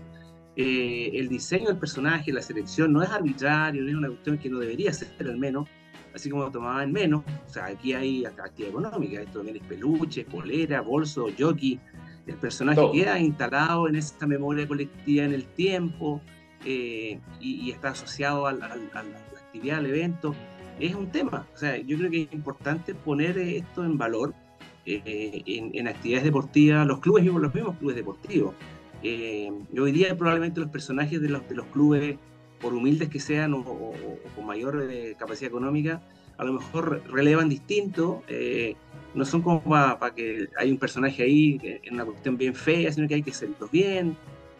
[0.61, 4.51] Eh, el diseño del personaje, la selección, no es arbitrario, no es una cuestión que
[4.51, 5.69] no debería ser al menos,
[6.13, 7.23] así como tomaban menos.
[7.47, 11.79] O sea, aquí hay actividad económica, esto también es peluche, polera, bolso, jockey.
[12.27, 16.21] El personaje queda instalado en esa memoria colectiva en el tiempo
[16.65, 20.35] eh, y, está asociado a la actividad, al evento.
[20.81, 21.47] Es un tema.
[21.55, 24.35] O sea, yo creo que es importante poner esto en valor
[24.85, 28.57] eh, en, en, actividades deportivas, los clubes, los mismos clubes deportivos.
[29.03, 32.17] Eh, hoy día probablemente los personajes de los, de los clubes,
[32.61, 33.95] por humildes que sean o,
[34.35, 36.03] con mayor eh, capacidad económica,
[36.37, 38.23] a lo mejor relevan distinto.
[38.29, 38.75] Eh,
[39.15, 43.09] no son como para que hay un personaje ahí en una cuestión bien fea, sino
[43.09, 44.17] que hay que hacerlo bien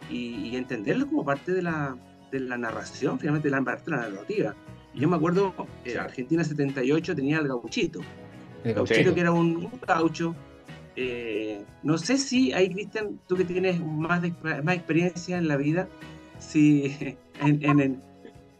[0.09, 1.95] y, entenderlo como parte de la,
[2.31, 4.55] de la narración, finalmente la parte de la narrativa.
[4.93, 5.53] Y yo me acuerdo,
[5.85, 8.01] eh, Argentina 78 tenía el gauchito.
[8.63, 10.35] El gauchito que era un, un gaucho
[11.01, 15.87] eh, no sé si ahí, Cristian, tú que tienes más, más experiencia en la vida,
[16.39, 18.01] si en, en,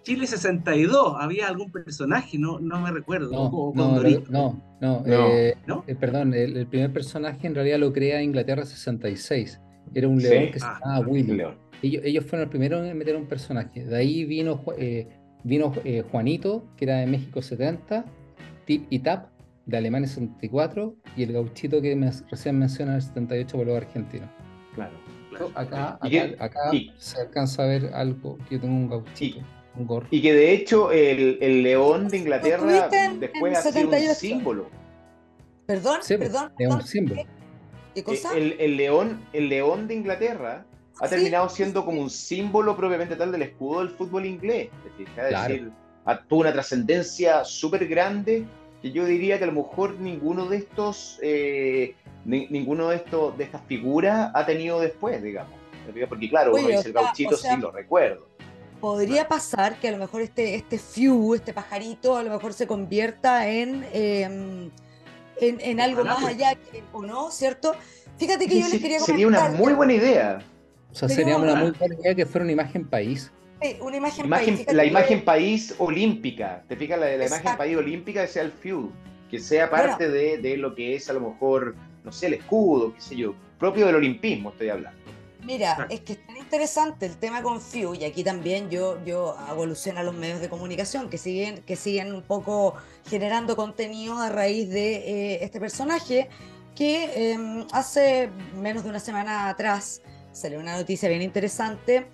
[0.03, 3.31] Chile 62 había algún personaje, no, no me recuerdo.
[3.31, 9.59] No, no, no, eh, eh, perdón, el, primer personaje en realidad lo crea Inglaterra 66.
[9.93, 11.43] Era un león que se ah, llamaba Willy.
[11.81, 13.83] Ellos, ellos, fueron los primeros en meter un personaje.
[13.83, 14.63] De ahí vino,
[15.43, 15.73] vino
[16.09, 18.05] Juanito, que era de México 70,
[18.65, 19.27] Tip y Tap,
[19.69, 24.29] de Alemania 74 y el gauchito que me, recién menciona el 78 por los argentinos.
[24.75, 24.93] Claro.
[25.55, 25.99] Acá,
[26.39, 29.39] acá, se alcanza a ver algo, que yo tengo un gauchito.
[29.75, 30.07] un gorro.
[30.11, 34.69] Y que de hecho el, el león de Inglaterra después ha sido un símbolo.
[35.65, 36.51] Perdón, sí, perdón.
[36.57, 37.21] Es un símbolo.
[37.93, 38.35] ¿Qué, cosa?
[38.35, 40.65] El, el, león, el león de Inglaterra
[40.99, 44.69] ha terminado siendo como un símbolo propiamente tal del escudo del fútbol inglés.
[44.99, 45.71] Es decir,
[46.27, 48.45] tuvo una trascendencia súper grande
[48.81, 53.43] que yo diría que a lo mejor ninguno de estos, eh, ninguno de estos, de
[53.43, 55.53] estas figuras ha tenido después, digamos.
[56.07, 58.27] Porque claro, uno dice el gauchito, sí lo recuerdo.
[58.79, 62.65] Podría pasar que a lo mejor este, este Few, este pajarito, a lo mejor se
[62.65, 64.69] convierta en, em,
[65.41, 66.35] en, algo más pues.
[66.35, 66.57] allá,
[66.93, 67.29] ¿o no?
[67.31, 67.73] ¿Cierto?
[68.17, 69.05] Fíjate que yo les quería comentar.
[69.05, 70.39] Sería una muy buena idea.
[70.91, 73.31] O sea, sería una muy buena idea que fuera una imagen país.
[73.61, 74.65] Sí, una imagen, país.
[74.71, 76.63] La imagen país olímpica.
[76.67, 76.99] ¿Te fijas?
[76.99, 78.91] La, la imagen país olímpica que sea el Few,
[79.29, 82.93] que sea parte de, de lo que es a lo mejor, no sé, el escudo,
[82.95, 84.99] qué sé yo, propio del olimpismo estoy hablando.
[85.43, 89.37] Mira, es que es tan interesante el tema con FIU, y aquí también yo, yo
[89.37, 92.75] hago alusión a los medios de comunicación que siguen, que siguen un poco
[93.09, 96.29] generando contenido a raíz de eh, este personaje,
[96.75, 98.29] que em, hace
[98.61, 102.05] menos de una semana atrás salió una noticia bien interesante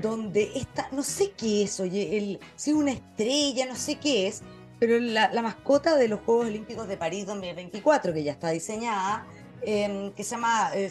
[0.00, 4.26] donde esta, no sé qué es, oye, el, si es una estrella, no sé qué
[4.26, 4.42] es,
[4.78, 9.26] pero la, la mascota de los Juegos Olímpicos de París 2024, que ya está diseñada,
[9.66, 10.90] Em, que se llama eh,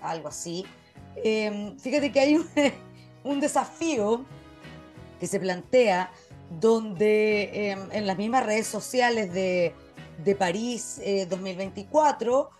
[0.00, 0.64] algo así.
[1.16, 2.36] Em, fíjate que hay
[3.24, 4.24] un, desafío
[5.18, 6.10] que se plantea
[6.48, 9.74] donde em, en las mismas redes sociales de,
[10.38, 11.00] París
[11.30, 12.50] 2024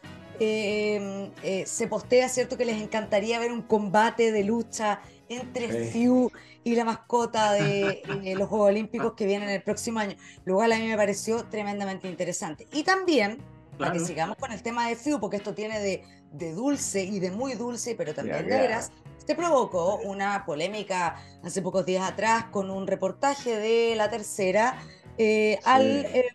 [0.41, 6.33] eh, eh, se postea, ¿cierto?, que les encantaría ver un combate de lucha entre Fiu
[6.65, 8.03] y la mascota de
[8.37, 10.17] los Juegos Olímpicos que vienen el próximo año.
[10.45, 12.67] Lo cual a mí me pareció tremendamente interesante.
[12.73, 13.39] Y también
[13.79, 17.19] para que sigamos con el tema de FIU, porque esto tiene de, de dulce y
[17.19, 18.93] de muy dulce, pero también de veras,
[19.27, 24.79] se provocó una polémica hace pocos días atrás con un reportaje de la tercera
[25.19, 26.29] eh, al, eh,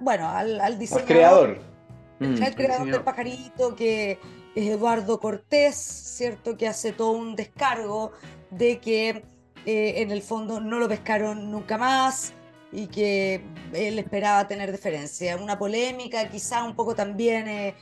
[0.00, 1.08] bueno, al, al diseñador.
[1.08, 1.73] creador.
[2.20, 2.54] El, mm.
[2.54, 4.18] creador del pajarito, que
[4.54, 6.56] es Eduardo Cortés, ¿cierto?
[6.56, 8.12] Que hace todo un descargo
[8.50, 9.24] de que
[9.66, 12.32] eh, en el fondo no lo pescaron nunca más,
[12.70, 13.40] y que
[13.72, 15.36] él esperaba tener deferencia.
[15.36, 17.74] Una polémica quizá un poco también eh,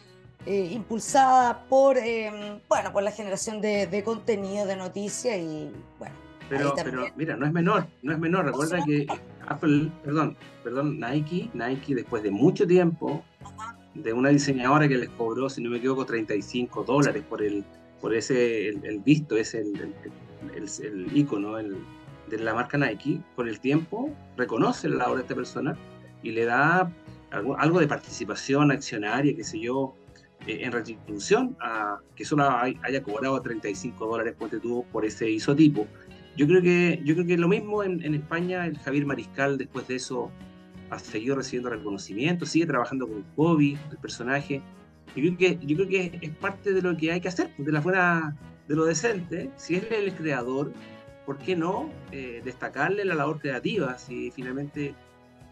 [0.45, 1.97] eh, impulsada por,
[2.69, 6.15] bueno, por la generación de, contenido, de noticias y bueno.
[6.49, 8.45] Pero, pero mira, no es menor, no es menor.
[8.45, 9.07] Recuerda que
[9.49, 13.23] Apple, perdón, perdón, Nike, Nike después de mucho tiempo,
[13.95, 17.65] de una diseñadora que les cobró, si no me equivoco, 35 dólares por el,
[18.01, 19.95] por ese, el, visto, ese, el,
[20.55, 21.77] el, el, icono, el,
[22.29, 25.77] de la marca Nike, con el tiempo, reconoce la labor de esta persona
[26.23, 26.91] y le da
[27.31, 29.95] algo, de participación accionaria, qué sé yo,
[30.47, 34.35] eh, en retribución a que solo haya cobrado 35 dólares
[34.91, 35.87] por ese isotipo.
[36.37, 39.87] Yo creo que, yo creo que lo mismo en, en, España, el Javier Mariscal después
[39.89, 40.31] de eso
[40.93, 44.63] ha seguido recibiendo reconocimiento, sigue trabajando con hobby, el personaje.
[45.17, 47.73] Yo creo, que, yo creo que es parte de lo que hay que hacer, de
[47.73, 48.37] la buena,
[48.69, 49.51] de lo decente.
[49.57, 50.73] Si es el creador,
[51.25, 53.97] ¿por qué no eh, destacarle la labor creativa?
[53.97, 54.95] Si finalmente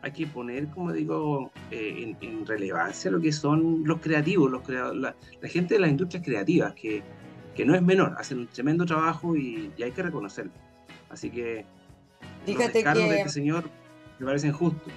[0.02, 5.14] hay que poner, como digo, eh, en, relevancia lo que son los creativos, los la,
[5.44, 7.02] gente de las industrias creativas, que,
[7.54, 10.52] que, no es menor, hacen un tremendo trabajo y, hay que reconocerlo.
[11.08, 11.64] Así que
[12.44, 13.00] Fíjate los que...
[13.00, 13.64] de este señor
[14.18, 14.92] me parecen justos.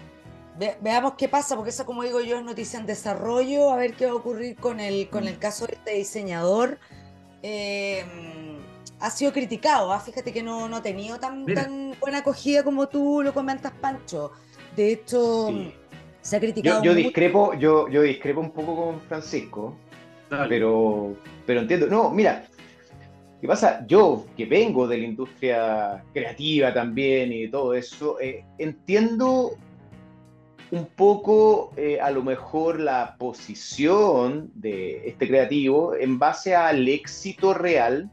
[0.82, 4.06] Veamos qué pasa, porque eso, como digo yo, es noticia en desarrollo, a ver qué
[4.06, 5.40] va a ocurrir con el, con el mm.
[5.40, 6.80] caso de este diseñador.
[7.42, 8.04] Eh,
[9.00, 9.92] ha sido criticado.
[9.92, 10.00] ¿ah?
[10.00, 14.32] Fíjate que no, no ha tenido tan, tan buena acogida como tú lo comentas, Pancho.
[14.76, 15.54] De hecho,
[16.22, 16.82] se ha criticado.
[16.84, 19.76] Yo, discrepo, yo, yo discrepo un poco con Francisco,
[20.48, 21.88] pero, pero entiendo.
[21.88, 22.46] No, mira,
[23.42, 23.86] ¿qué pasa?
[23.88, 29.58] Yo, que vengo de la industria creativa también y todo eso, eh, entiendo
[30.74, 37.54] un poco eh, a lo mejor la posición de este creativo en base al éxito
[37.54, 38.10] real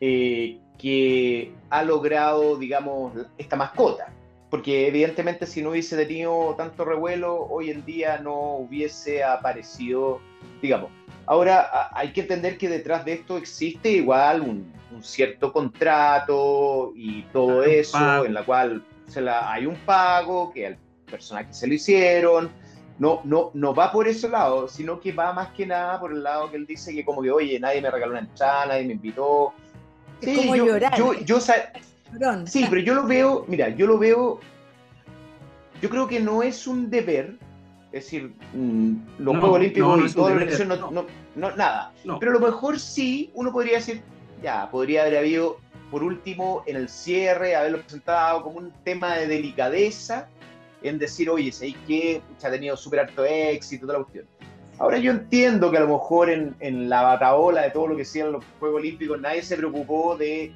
[0.00, 4.10] eh, que ha logrado, digamos, esta mascota.
[4.48, 10.20] Porque evidentemente si no hubiese tenido tanto revuelo, hoy en día no hubiese aparecido,
[10.62, 10.90] digamos.
[11.26, 17.62] Ahora hay que entender que detrás de esto existe igual un, cierto contrato y todo
[17.64, 18.82] eso, en la cual
[19.14, 22.50] la, hay un pago, que al personaje se lo hicieron,
[22.98, 26.22] no, no, no va por ese lado, sino que va más que nada por el
[26.22, 28.92] lado que él dice que como que, oye, nadie me regaló una entrada, nadie me
[28.94, 29.52] invitó,
[30.22, 30.94] Sí, como yo, llorar.
[32.46, 34.40] sí, pero yo lo veo, mira, yo lo veo,
[35.82, 37.36] yo creo que no es un deber,
[37.92, 41.92] es decir, mm, los Juegos Olímpicos y toda la organización, no, no, nada.
[42.18, 44.02] Pero a lo mejor sí, uno podría decir,
[44.42, 45.58] ya, podría haber habido,
[45.90, 50.28] por último, en el cierre, haberlo presentado como un tema de delicadeza,
[50.82, 54.26] en decir, oye, sé que ha tenido súper alto éxito, toda la cuestión.
[54.78, 58.02] Ahora yo entiendo que a lo mejor en, en la bataola de todo lo que
[58.02, 60.52] hacían los Juegos Olímpicos nadie se preocupó de,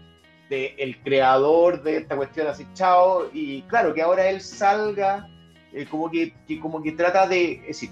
[0.50, 5.26] de, el creador de esta cuestión así, chao, y claro, que ahora él salga
[5.72, 7.90] eh, como, que, que, como que trata de, es decir,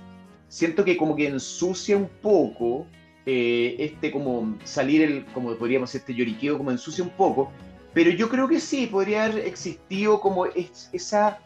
[0.48, 2.86] siento que como que ensucia un poco
[3.24, 7.52] eh, este como salir el, como podríamos decir, este lloriqueo como ensucia un poco,
[7.94, 11.38] pero yo creo que sí, podría haber existido como esa,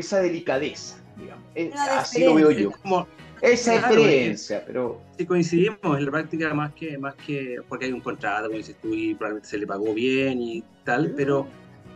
[0.00, 1.44] esa delicadeza, digamos.
[1.54, 2.70] Eh, así lo veo yo.
[2.82, 3.06] Como,
[3.42, 5.00] esa experiencia, pero...
[5.16, 8.76] Si coincidimos en la práctica más que, más que porque hay un contrato, como dices
[8.82, 11.46] tú, y probablemente se le pagó bien y tal, pero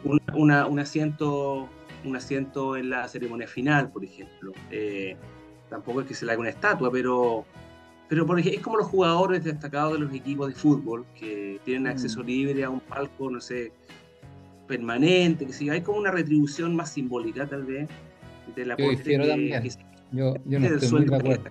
[0.05, 1.69] un, una, un, asiento,
[2.05, 4.53] un asiento en la ceremonia final, por ejemplo.
[4.71, 5.17] Eh,
[5.69, 7.45] tampoco es que se le haga una estatua, pero,
[8.09, 11.89] pero por ejemplo, es como los jugadores destacados de los equipos de fútbol que tienen
[11.89, 12.27] acceso mm.
[12.27, 13.73] libre a un palco, no sé,
[14.67, 17.89] permanente, que si hay como una retribución más simbólica tal vez
[18.55, 19.13] de la que, que,
[20.13, 21.45] yo, yo no estoy muy de acuerdo.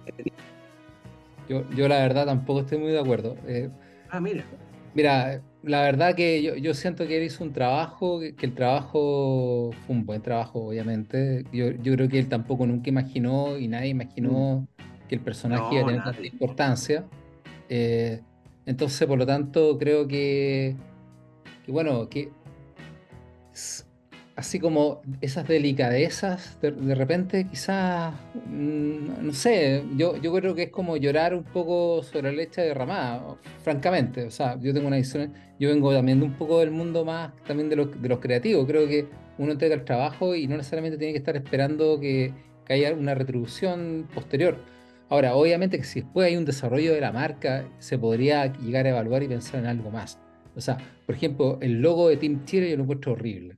[1.49, 3.35] Yo, yo la verdad tampoco estoy muy de acuerdo.
[3.45, 3.69] Eh,
[4.09, 4.45] ah, mira.
[4.93, 9.71] Mira, la verdad que yo, yo, siento que él hizo un trabajo, que, el trabajo
[9.85, 11.43] fue un buen trabajo, obviamente.
[11.51, 15.07] Yo, yo, creo que él tampoco nunca imaginó y nadie imaginó mm.
[15.09, 17.05] que el personaje iba a tener tanta importancia.
[17.69, 18.21] Eh,
[18.65, 20.75] entonces, por lo tanto, creo que,
[21.65, 22.31] que bueno, que
[24.35, 28.15] así como esas delicadezas, de, repente quizás,
[28.47, 32.61] mm, no sé, yo, yo creo que es como llorar un poco sobre la leche
[32.61, 34.25] derramada, francamente.
[34.25, 37.31] O sea, yo tengo una visión, yo vengo también de un poco del mundo más
[37.45, 38.65] también de los, creativos.
[38.65, 42.33] Creo que uno entrega el trabajo y no necesariamente tiene que estar esperando que,
[42.65, 44.57] que haya una retribución posterior.
[45.09, 48.89] Ahora, obviamente que si después hay un desarrollo de la marca, se podría llegar a
[48.89, 50.17] evaluar y pensar en algo más.
[50.55, 53.57] O sea, por ejemplo, el logo de Team Chile yo lo encuentro horrible.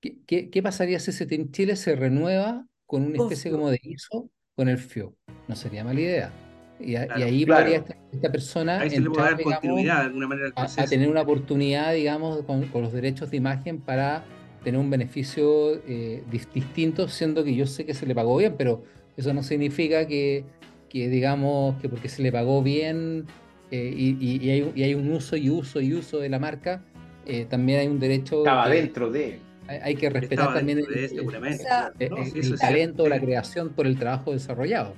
[0.00, 4.68] ¿Qué, pasaría si ese Team Chile se renueva con una especie como de ISO con
[4.68, 5.14] el FIO?
[5.48, 6.32] No sería mala idea.
[6.78, 7.82] Y, ahí podría
[8.12, 14.24] esta, persona entrar, a, tener una oportunidad, digamos, con, los derechos de imagen para
[14.62, 18.82] tener un beneficio eh, distinto, siendo que yo sé que se le pagó bien, pero
[19.16, 20.44] eso no significa que,
[20.90, 23.26] que digamos, que porque se le pagó bien
[23.70, 26.82] eh, y, hay, un uso y uso y uso de la marca,
[27.26, 28.38] eh, también hay un derecho...
[28.38, 29.40] Estaba dentro de.
[29.68, 34.94] Hay que respetar también el, talento, la creación por el trabajo desarrollado.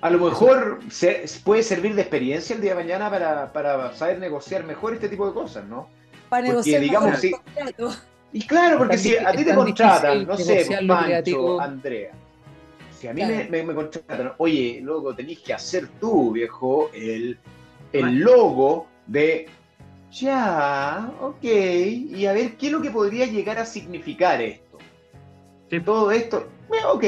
[0.00, 4.20] a lo mejor se, puede servir de experiencia el día de mañana para, para, saber
[4.20, 5.90] negociar mejor este tipo de cosas, ¿no?
[6.30, 7.34] Para negociar digamos, si,
[8.32, 12.12] Y claro, porque si a ti te contratan, no sé, Pancho, Andrea,
[12.98, 17.38] si a mí me, me, contratan, oye, luego tenéis que hacer tú, viejo, el,
[17.94, 19.48] el logo de
[20.10, 21.44] ya, ok.
[21.44, 24.78] Y a ver, ¿qué es lo que podría llegar a significar esto?
[25.68, 27.04] Que todo esto, bueno, ok,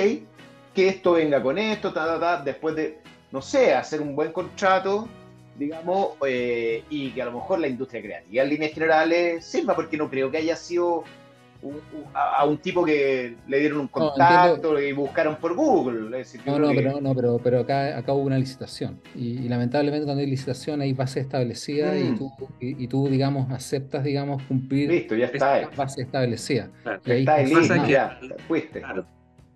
[0.74, 2.98] que esto venga con esto, ta, ta, ta, después de,
[3.30, 5.08] no sé, hacer un buen contrato,
[5.56, 9.96] digamos, eh, y que a lo mejor la industria creativa en líneas generales sirva, porque
[9.96, 11.04] no creo que haya sido
[12.14, 16.24] a, un tipo que le dieron un contacto y buscaron por Google.
[16.44, 19.00] no, no, pero, no, pero, pero acá, acá hubo una licitación.
[19.14, 22.18] Y, lamentablemente cuando hay licitación hay base establecida y, mm.
[22.18, 26.70] tú, y, tú, digamos, aceptas, digamos, cumplir Listo, ya está base establecida.
[27.04, 28.82] está pasa que, fuiste.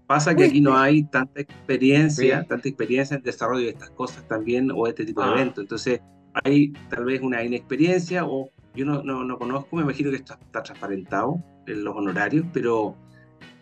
[0.07, 4.71] Pasa que aquí no hay tanta experiencia, tanta experiencia en desarrollo de estas cosas también
[4.75, 5.35] o este tipo de ah.
[5.35, 5.63] eventos.
[5.63, 6.01] Entonces
[6.45, 10.35] hay tal vez una inexperiencia o yo no, no, no conozco, me imagino que esto
[10.35, 12.97] está transparentado en los honorarios, pero,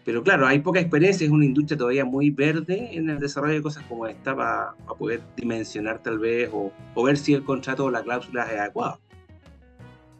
[0.04, 3.62] pero claro, hay poca experiencia, es una industria todavía muy verde en el desarrollo de
[3.62, 7.90] cosas como esta para, poder dimensionar tal vez o, o, ver si el contrato o
[7.90, 9.00] la cláusula es adecuado.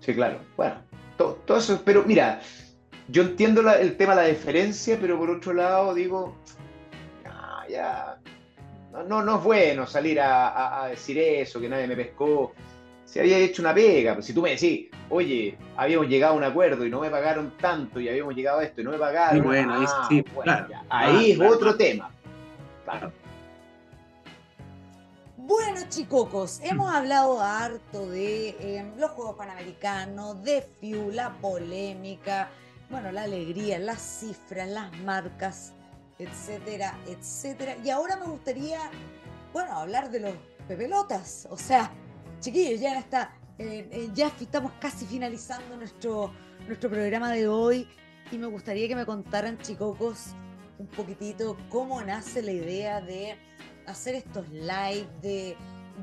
[0.01, 0.39] Sí, claro.
[0.57, 0.77] Bueno,
[1.17, 2.41] todo, eso, pero mira,
[3.09, 6.37] yo entiendo el tema de la diferencia, pero por otro lado digo,
[7.69, 8.19] ya,
[9.07, 12.55] no, no, es bueno salir a, a decir eso, que nadie me pescó
[13.09, 16.45] si había hecho una pega, pues si tú me decís, oye, habíamos llegado a un
[16.45, 19.45] acuerdo y no me pagaron tanto y habíamos llegado a esto y no me pagaron.
[19.45, 20.25] bueno, ahí, ah, sí,
[20.91, 22.11] ahí es otro tema.
[22.85, 23.11] Claro.
[25.39, 32.51] Bueno, chicocos, hemos hablado harto de eh, los Juegos Panamericanos, de FIU, la polémica,
[32.91, 35.73] bueno, la alegría, las cifras, las marcas,
[36.19, 37.77] etcétera, etcétera.
[37.83, 38.79] Y ahora me gustaría,
[39.55, 40.35] bueno, hablar de los
[40.67, 41.91] pepelotas, o sea,
[42.41, 46.33] chiquillos, ya está, eh, eh, ya estamos casi finalizando nuestro,
[46.67, 47.89] nuestro programa de hoy
[48.31, 50.35] y me gustaría que me contaran, chicocos,
[50.79, 53.37] un poquitito cómo nace la idea de
[53.87, 55.57] hacer estos live, de,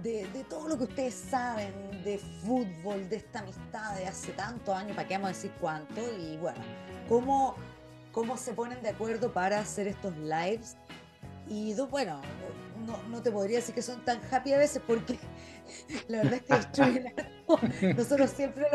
[0.04, 4.96] de, todo lo que ustedes saben de fútbol, de esta amistad de hace tantos años,
[4.96, 6.60] para qué vamos a decir cuánto, y bueno,
[7.08, 7.56] cómo,
[8.12, 10.76] cómo se ponen de acuerdo para hacer estos lives.
[11.48, 12.22] Y bueno,
[13.10, 15.18] no, te podría decir que son tan happy a veces porque
[16.08, 17.60] la verdad es que destruyen harto.
[17.96, 18.66] Nosotros siempre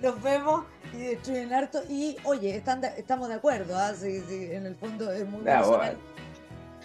[0.00, 0.64] los, vemos
[0.94, 1.82] y destruyen harto.
[1.88, 3.92] Y oye, están estamos de acuerdo, ¿ah?
[4.02, 5.96] en el fondo es muy personal.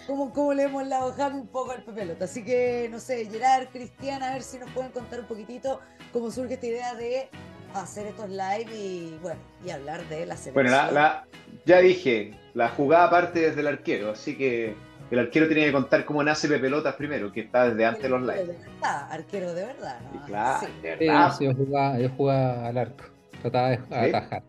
[0.06, 2.24] ¿Cómo, ¿Cómo, le hemos lavado un poco al pelota?
[2.24, 5.80] Así que, no sé, Gerard, Cristian, a ver si nos pueden contar un poquitito
[6.12, 7.28] cómo surge esta idea de
[7.74, 10.54] hacer estos live y bueno, y hablar de la selección.
[10.54, 11.26] Bueno, la,
[11.64, 14.74] ya dije, la jugada parte desde el arquero, así que
[15.12, 18.08] el arquero tiene que contar cómo nace Pepe Pelotas primero, que está desde antes de
[18.08, 18.46] los live.
[18.46, 20.24] De verdad, arquero de verdad, ¿no?
[20.24, 21.34] claro, de verdad.
[21.36, 23.04] Sí, yo, jugaba, yo jugaba al arco,
[23.42, 24.42] trataba de atajar.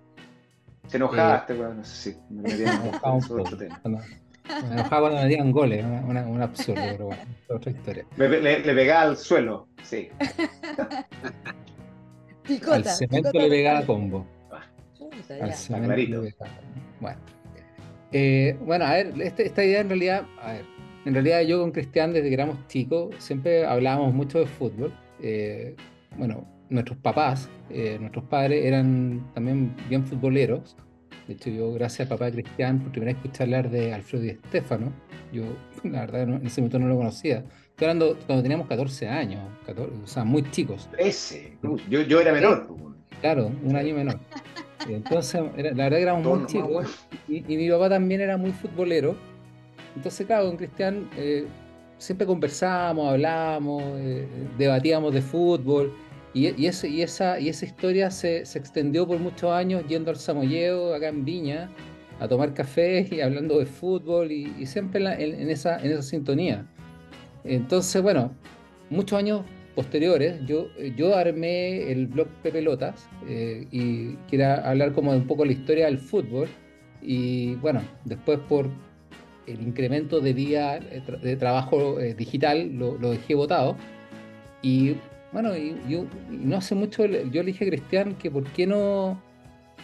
[0.89, 3.57] ¿Te enojaste, bueno, no sé si me metía un poco.
[3.57, 8.05] Me enojaba cuando me dieron goles, un absurdo, pero bueno, otra historia.
[8.15, 10.09] Le, le, pegaba al suelo, sí.
[12.43, 14.25] picota, al cemento le pegaba combo.
[15.41, 16.53] al cemento le pegaba.
[17.01, 17.32] Bueno.
[18.13, 20.65] Eh, bueno, a ver, este, esta idea en realidad, a ver,
[21.05, 24.93] en realidad yo con Cristian desde que éramos chicos siempre hablábamos mucho de fútbol.
[25.19, 25.75] Eh,
[26.17, 30.77] bueno, nuestros papás, eh, nuestros padres eran también bien futboleros.
[31.27, 34.25] De hecho, yo, gracias a papá de Cristian, por primera vez escuché hablar de Alfredo
[34.25, 34.93] y Estefano.
[35.31, 35.43] Yo,
[35.83, 37.43] la verdad, en ese momento no lo conocía.
[37.69, 40.87] Estoy hablando cuando teníamos 14 años, o sea, muy chicos.
[40.91, 41.57] 13,
[41.89, 42.67] yo, yo era menor.
[43.21, 44.19] Claro, un año menor.
[44.87, 47.07] Entonces, la verdad que éramos muy chicos.
[47.27, 49.15] Y, mi papá también era muy futbolero.
[49.95, 51.45] Entonces, claro, con Cristian eh,
[51.97, 54.27] siempre conversábamos, hablábamos, eh,
[54.57, 55.93] debatíamos de fútbol.
[56.33, 60.95] Y, ese, y, esa, y esa historia se, extendió por muchos años yendo al Samoyeo,
[60.95, 61.69] acá en Viña,
[62.19, 66.65] a tomar café y hablando de fútbol y, siempre en, esa, en esa sintonía.
[67.43, 68.31] Entonces, bueno,
[68.89, 69.41] muchos años
[69.75, 75.45] posteriores, yo, yo armé el blog Pepelotas eh, y quería hablar como de un poco
[75.45, 76.47] la historia del fútbol
[77.01, 78.69] y bueno, después por
[79.47, 83.75] el incremento de día de trabajo eh, digital lo, dejé votado
[84.61, 84.95] y
[85.33, 89.19] bueno, y, yo no hace mucho yo le dije a Cristian que por qué no,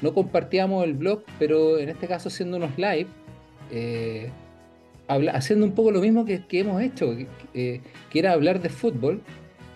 [0.02, 3.08] no compartíamos el blog, pero en este caso haciendo unos live,
[3.72, 4.30] eh,
[5.34, 7.16] haciendo un poco lo mismo que, hemos hecho,
[7.54, 7.82] que,
[8.14, 9.22] era hablar de fútbol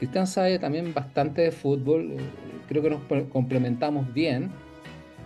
[0.03, 2.17] Cristian sabe también bastante de fútbol, eh,
[2.67, 4.51] creo que nos complementamos bien.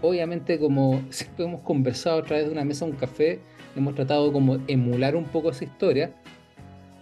[0.04, 3.40] Obviamente, como siempre hemos conversado a través de una mesa, un café,
[3.76, 6.12] hemos tratado como emular un poco esa historia.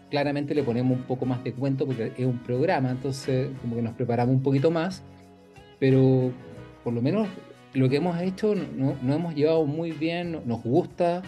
[0.10, 3.82] Claramente le ponemos un poco más de cuento porque es un programa, entonces como que
[3.82, 5.04] nos preparamos un poquito más,
[5.78, 6.32] pero
[6.82, 7.28] por lo menos
[7.74, 11.24] lo que hemos hecho nos no hemos llevado muy bien, nos gusta,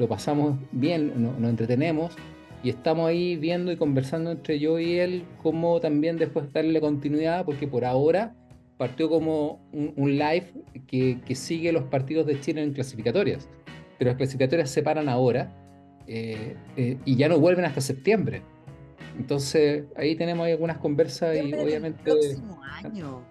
[0.00, 2.16] lo pasamos bien, nos entretenemos
[2.62, 7.44] y estamos ahí viendo y conversando entre yo y él cómo también después darle continuidad,
[7.44, 8.34] porque por ahora
[8.76, 10.52] partió como un, live
[10.86, 13.48] que, sigue los partidos de Chile en clasificatorias,
[13.98, 15.52] pero las clasificatorias se paran ahora
[16.06, 18.42] eh, eh, y ya no vuelven hasta septiembre.
[19.18, 22.10] Entonces ahí tenemos algunas conversas y obviamente...
[22.10, 23.22] El próximo año.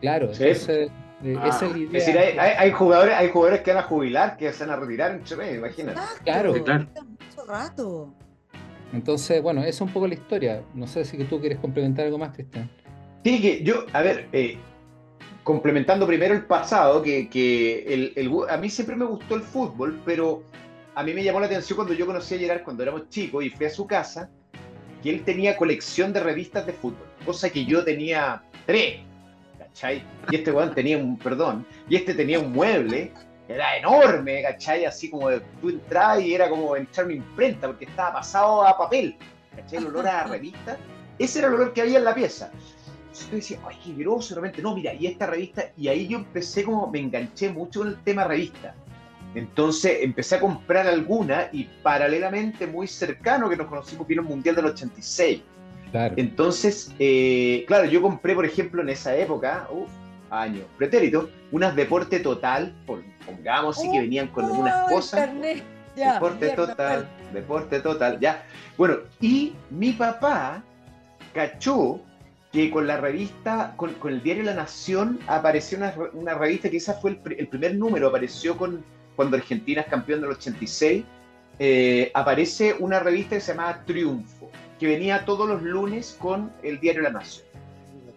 [0.00, 0.90] Claro, entonces...
[1.24, 4.76] Eh, ah, es decir, hay, jugadores, hay jugadores que van a jubilar, que se van
[4.76, 6.00] a retirar en Chile, imagínate.
[6.24, 6.86] Claro, claro.
[6.94, 8.14] Mucho rato.
[8.92, 10.62] Entonces, bueno, esa es un poco la historia.
[10.74, 12.70] No sé si tú quieres complementar algo más, Cristian.
[13.24, 14.58] Sí, que yo, a ver, eh,
[15.44, 20.42] complementando primero el pasado, que, que el, a mí siempre me gustó el fútbol, pero
[20.94, 23.50] a mí me llamó la atención cuando yo conocí a Gerard cuando éramos chicos y
[23.50, 24.30] fui a su casa,
[25.02, 29.00] que él tenía colección de revistas de fútbol, cosa que yo tenía tres,
[29.58, 30.02] ¿cachai?
[30.30, 33.12] Y este weón tenía un, perdón, y este tenía un mueble
[33.54, 34.84] era enorme, ¿cachai?
[34.84, 35.30] Así como
[35.60, 39.16] tú entrabas y era como entrar una imprenta, porque estaba pasado a papel,
[39.56, 39.78] ¿cachai?
[39.78, 40.76] El olor a revista.
[41.18, 42.50] Ese era el olor que había en la pieza.
[43.12, 46.18] Entonces yo decía, ay, qué groso, realmente, no, mira, y esta revista, y ahí yo
[46.18, 48.74] empecé como, me enganché mucho con el tema revista.
[49.34, 54.56] Entonces empecé a comprar alguna y paralelamente muy cercano que nos conocimos vino el Mundial
[54.56, 55.42] del 86.
[55.90, 56.14] Claro.
[56.16, 59.90] Entonces, eh, claro, yo compré, por ejemplo, en esa época, uff,
[60.32, 62.74] años pretérito, unas deporte total,
[63.26, 65.30] pongamos, sí que venían con algunas cosas.
[65.94, 68.42] deporte total, deporte total, ya.
[68.76, 70.62] Bueno, y mi papá
[71.34, 72.00] cachó
[72.50, 75.78] que con la revista, con, el diario La Nación, apareció
[76.12, 78.84] una, revista que esa fue el, primer número, apareció con
[79.16, 81.04] cuando Argentina es campeón del 86,
[81.58, 86.80] eh, aparece una revista que se llamaba Triunfo, que venía todos los lunes con el
[86.80, 87.51] diario La Nación.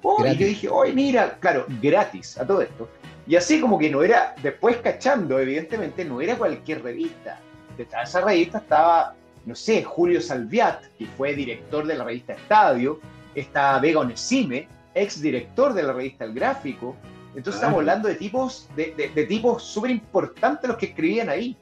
[0.08, 2.88] Oh, y yo dije, oye, mira, claro, gratis a todo esto.
[3.26, 7.39] Y así como que no era, después cachando, evidentemente, no era cualquier revista.
[7.76, 9.16] Detrás de esa revista estaba,
[9.47, 12.99] no sé, Julio Salviat, que fue director de la revista Estadio,
[13.34, 16.95] está Vega Onesime, ex director de la revista El Gráfico.
[17.30, 21.58] Entonces estamos hablando de tipos, de, de, tipos súper importantes los que escribían ahí.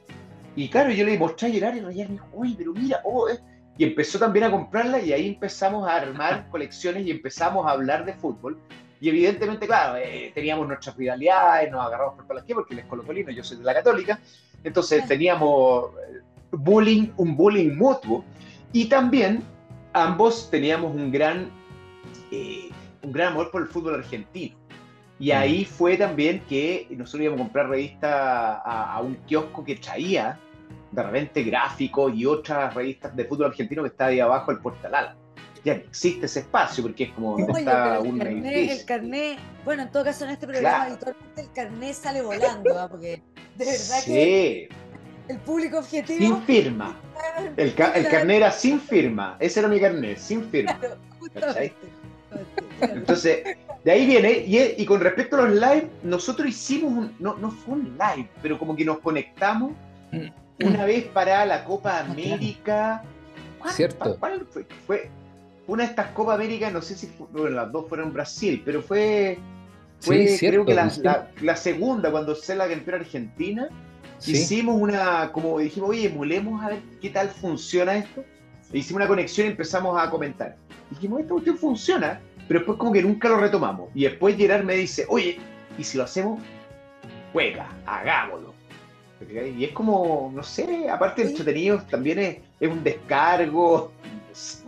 [0.54, 3.26] Y claro, yo le mostré a Gerard y Gerard me dijo, oye, pero mira, oh,
[3.76, 8.04] y empezó también a comprarla y ahí empezamos a armar colecciones y empezamos a hablar
[8.04, 8.58] de fútbol.
[9.00, 13.30] Y evidentemente, claro, eh, teníamos nuestras rivalidades, nos agarramos por las porque él es colocolino,
[13.30, 14.18] yo soy de la católica,
[14.62, 16.20] entonces teníamos eh,
[16.52, 18.24] bullying, un bullying mutuo
[18.72, 19.42] y también
[19.92, 21.50] ambos teníamos un gran,
[22.30, 22.70] eh,
[23.02, 24.56] un gran amor por el fútbol argentino.
[25.18, 25.36] Y mm.
[25.36, 30.38] ahí fue también que nosotros íbamos a comprar revistas a, a un kiosco que traía
[30.94, 35.16] de repente gráficos y otras revistas de fútbol argentino que está ahí abajo el portal
[35.64, 39.90] Ya existe ese espacio porque es como está un el carnet, el carnet, bueno, en
[39.90, 42.88] todo caso en este programa habitualmente el carnet sale volando, ¿ah?
[42.88, 43.22] porque
[43.56, 44.12] de verdad sí.
[44.12, 44.68] que
[45.28, 46.18] el público objetivo.
[46.18, 46.94] Sin firma.
[47.56, 49.36] El, el carnet era sin firma.
[49.40, 50.78] Ese era mi carnet, sin firma.
[52.80, 57.36] Entonces, de ahí viene, y, y, con respecto a los live, nosotros hicimos un, no,
[57.36, 59.72] no fue un live, pero como que nos conectamos
[60.60, 63.02] una vez para la Copa ah, América.
[63.68, 64.16] Cierto.
[64.18, 64.66] ¿Cuál fue?
[64.86, 65.10] fue?
[65.66, 69.38] Una de estas Copa América, no sé si las dos fueron Brasil, pero fue,
[70.00, 73.68] fue creo que la, segunda, cuando se la campeona Argentina.
[74.26, 78.24] Hicimos una, como dijimos, oye, emulemos a ver qué tal funciona esto.
[78.72, 80.56] E hicimos una conexión y empezamos a comentar.
[80.90, 83.90] dijimos, esta cuestión funciona, pero después como que nunca lo retomamos.
[83.94, 85.38] Y después Gerard me dice, oye,
[85.76, 86.40] ¿y si lo hacemos?
[87.32, 88.53] Juega, hagámoslo.
[89.30, 92.18] Y es como, no sé, aparte de entretenido, también
[92.60, 93.92] es, un descargo,
[94.32, 94.64] es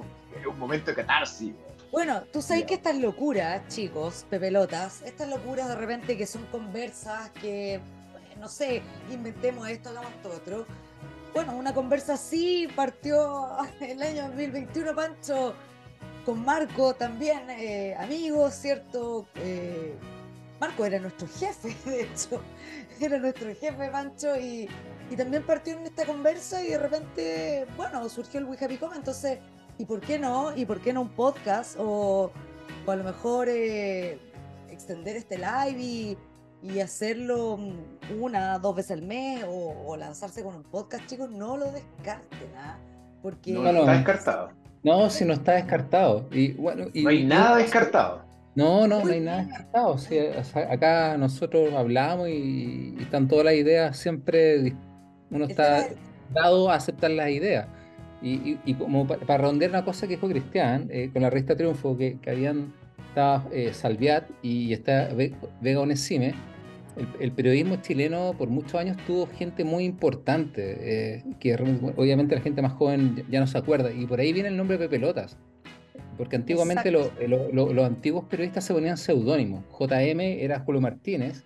[0.49, 1.53] un momento de catarsis.
[1.93, 7.31] Bueno, tú sabes que estas locuras, chicos, pepelotas, estas locuras de repente que son conversas
[7.31, 7.81] que,
[8.39, 10.67] no sé, inventemos esto, hagamos esto otro.
[11.33, 13.49] Bueno, una conversa así partió
[13.81, 15.55] el año 2021, Pancho,
[16.25, 19.27] con Marco también, eh, amigos, ¿cierto?
[19.37, 19.95] Eh,
[20.61, 22.41] Marco era nuestro jefe, de hecho.
[23.01, 24.69] era nuestro jefe Pancho y,
[25.17, 29.39] también partió en esta conversa y de repente, bueno, surgió el We Happy entonces,
[29.79, 30.57] ¿y por qué no?
[30.57, 31.77] ¿Y por qué no un podcast?
[31.79, 32.33] O,
[32.87, 34.19] a lo mejor eh,
[34.71, 36.17] extender este live
[36.63, 37.61] y, hacerlo
[38.19, 42.77] una, dos veces al mes o, lanzarse con un podcast, chicos, no lo descarten, ¿ah?
[43.23, 43.53] Porque...
[43.53, 44.51] No, no, está descartado.
[44.83, 46.29] No, si no está descartado.
[46.33, 48.26] Y, bueno, y, no hay nada descartado.
[48.57, 49.97] No, no, no hay nada descartado.
[50.71, 54.75] acá nosotros hablamos y, están todas las ideas, siempre
[55.31, 55.87] uno está
[56.33, 57.69] dado a aceptar las ideas.
[58.23, 62.19] Y, como para, rondear una cosa que dijo Cristian, eh, con la revista Triunfo, que,
[62.27, 62.73] habían
[63.09, 65.11] estaba eh, Salviat y está
[65.61, 66.35] Vega Onesime,
[67.21, 72.63] el, periodismo chileno por muchos años tuvo gente muy importante, eh, que obviamente la gente
[72.63, 75.37] más joven ya no se acuerda, y por ahí viene el nombre de Pepe Lotas.
[76.17, 79.65] Porque antiguamente los antiguos periodistas se ponían seudónimos.
[79.79, 81.45] JM era Julio Martínez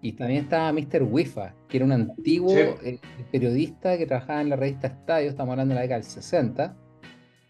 [0.00, 1.02] y también estaba Mr.
[1.02, 2.98] Wifa, que era un antiguo eh,
[3.32, 6.76] periodista que trabajaba en la revista Estadio, estamos hablando de la década del 60.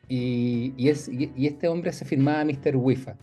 [0.09, 2.77] Y, y, este hombre se firmaba Mr.
[2.77, 3.17] Wifa.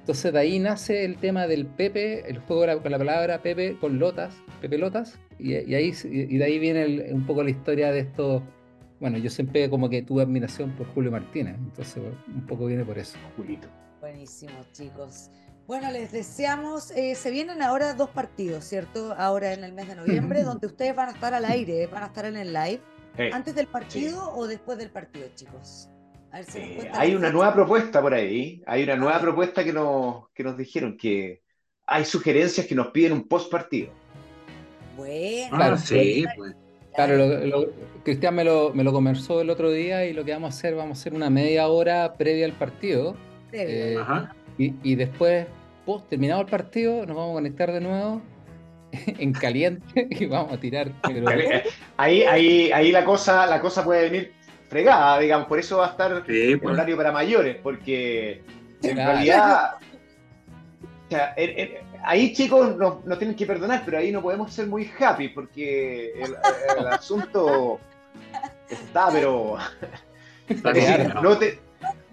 [0.00, 3.98] Entonces de ahí nace el tema del Pepe, el juego con la palabra Pepe con
[3.98, 8.42] lotas, Pepe Lotas, y, ahí, y de ahí viene un poco la historia de estos
[9.00, 12.98] bueno, yo siempre como que tuve admiración por Julio Martínez, entonces un poco viene por
[12.98, 13.18] eso.
[13.36, 13.68] Julito.
[14.00, 15.30] Buenísimo, chicos.
[15.66, 19.14] Bueno, les deseamos, eh, se vienen ahora dos partidos, ¿cierto?
[19.18, 22.06] Ahora en el mes de noviembre, donde ustedes van a estar al aire, van a
[22.06, 22.80] estar en el live.
[23.32, 25.88] ¿Antes del partido o después del partido, chicos?
[26.30, 29.72] A ver si eh, hay una nueva propuesta por ahí, hay una nueva propuesta que
[29.72, 31.42] nos, que nos dijeron que
[31.86, 33.90] hay sugerencias que nos piden un post partido.
[34.96, 36.54] Bueno, ah, sí, pues.
[36.96, 37.66] Claro, lo,
[38.02, 40.74] Cristian me lo, me lo conversó el otro día y lo que vamos a hacer,
[40.74, 43.16] vamos a hacer una media hora previa al partido.
[43.52, 43.98] Eh,
[44.58, 45.46] y, después,
[45.84, 48.22] post terminado el partido, nos vamos a conectar de nuevo
[48.92, 50.90] en caliente y vamos a tirar.
[51.98, 54.32] Ahí, ahí, ahí la cosa, la cosa puede venir
[54.68, 56.62] fregada, digamos, por eso va a estar pues.
[56.62, 58.42] horario para mayores, porque
[58.82, 59.76] en realidad
[62.04, 66.36] ahí chicos nos, tienen que perdonar, pero ahí no podemos ser muy happy porque el,
[66.88, 67.78] asunto
[68.68, 69.56] está, pero...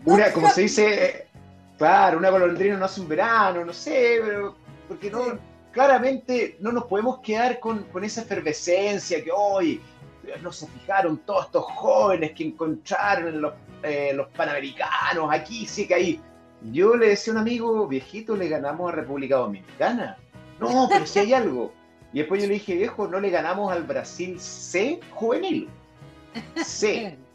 [0.06, 1.28] una, como se dice,
[1.78, 4.56] claro, una golondrina no hace un verano, no sé, pero
[4.88, 5.39] porque no,
[5.72, 9.82] claramente no nos podemos quedar con, esa efervescencia que hoy
[10.41, 15.94] no se fijaron todos estos jóvenes que encontraron los, eh, los panamericanos, aquí sí que
[15.94, 16.22] hay
[16.72, 20.18] yo le decía a un amigo, viejito, le ganamos a República Dominicana.
[20.59, 21.74] No, pero si hay algo.
[22.14, 25.68] Y después yo le dije, viejo, no le ganamos al Brasil C juvenil.
[26.64, 27.18] C.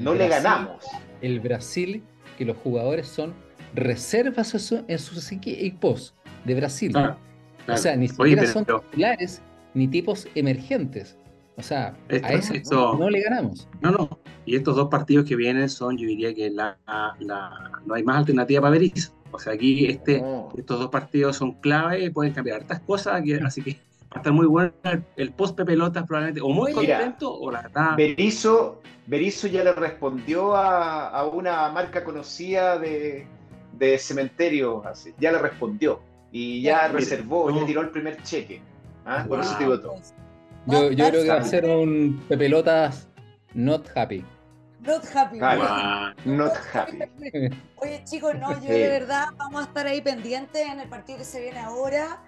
[0.00, 0.84] No le ganamos.
[1.20, 2.02] El Brasil,
[2.36, 3.32] que los jugadores son
[3.74, 6.92] reservas en sus equipos de Brasil.
[6.96, 7.16] Ah,
[7.68, 9.40] o sea, ni siquiera son titulares
[9.72, 11.16] ni tipos emergentes.
[11.56, 13.68] O sea, a no le ganamos.
[13.80, 14.18] No, no.
[14.44, 16.76] Y estos dos partidos que vienen son, yo diría que la,
[17.86, 19.12] no hay más alternativa para Berizzo.
[19.30, 20.22] O sea, aquí este,
[20.56, 24.46] estos dos partidos son clave, pueden cambiar hartas cosas, así que va a estar muy
[24.46, 24.72] bueno
[25.16, 27.96] el, post Pelotas probablemente, o muy contento, o la verdad...
[29.06, 33.26] Berizzo, ya le respondió a, una marca conocida de,
[33.72, 36.00] de cementerio, así, ya le respondió,
[36.30, 38.62] y ya reservó, ya tiró el primer cheque.
[39.04, 39.24] ¿ah?
[39.28, 39.66] Por eso te.
[40.66, 43.08] Yo, yo creo que va a ser un Pepelotas
[43.54, 44.24] not happy.
[44.80, 45.38] Not happy.
[46.26, 46.98] not happy.
[47.76, 51.24] Oye, chicos, no, yo de verdad vamos a estar ahí pendientes en el partido que
[51.24, 52.22] se viene ahora.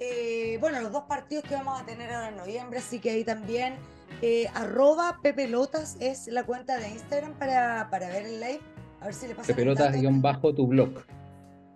[0.00, 3.24] Eh, bueno, los dos partidos que vamos a tener ahora en noviembre, así que ahí
[3.24, 3.74] también.
[4.22, 8.60] Eh, arroba Pepelotas es la cuenta de Instagram para, para ver el live.
[9.00, 9.46] A ver si le pasa.
[9.46, 11.04] Pepelotas-bajo tu blog.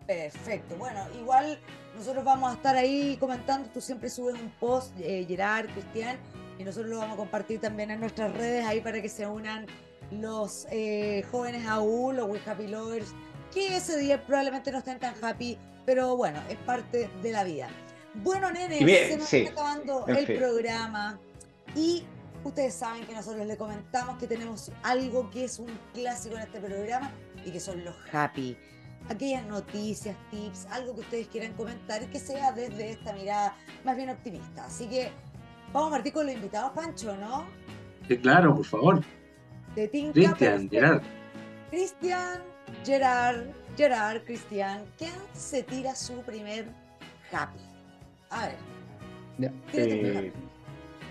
[0.07, 0.77] Perfecto.
[0.77, 1.59] Bueno, igual
[1.97, 3.69] nosotros vamos a estar ahí comentando.
[3.71, 6.19] Tú siempre subes un post, eh, Gerard, Cristian,
[6.59, 9.67] y nosotros lo vamos a compartir también en nuestras redes ahí para que se unan
[10.11, 13.15] los eh, jóvenes aún, los We Happy Lovers,
[13.53, 17.69] que ese día probablemente no estén tan happy, pero bueno, es parte de la vida.
[18.15, 21.19] Bueno, nene, se nos está acabando el programa
[21.75, 22.05] y
[22.45, 26.61] ustedes saben que nosotros les comentamos que tenemos algo que es un clásico en este
[26.61, 27.11] programa
[27.45, 28.57] y que son los happy
[29.09, 34.11] aquellas noticias, tips, algo que ustedes quieran comentar que sea desde esta mirada más bien
[34.11, 34.65] optimista.
[34.65, 35.11] Así que
[35.73, 37.47] vamos a partir con los invitados, Pancho, ¿no?
[38.09, 39.01] Sí, claro, por favor.
[39.75, 41.03] De Cristian, Gerard.
[41.71, 42.43] Cristian,
[42.85, 43.47] Gerard,
[43.77, 46.67] Gerard, Cristian, ¿quién se tira su primer
[47.33, 47.59] happy?
[48.31, 48.57] A ver.
[49.39, 49.53] Ya.
[49.73, 50.33] Eh,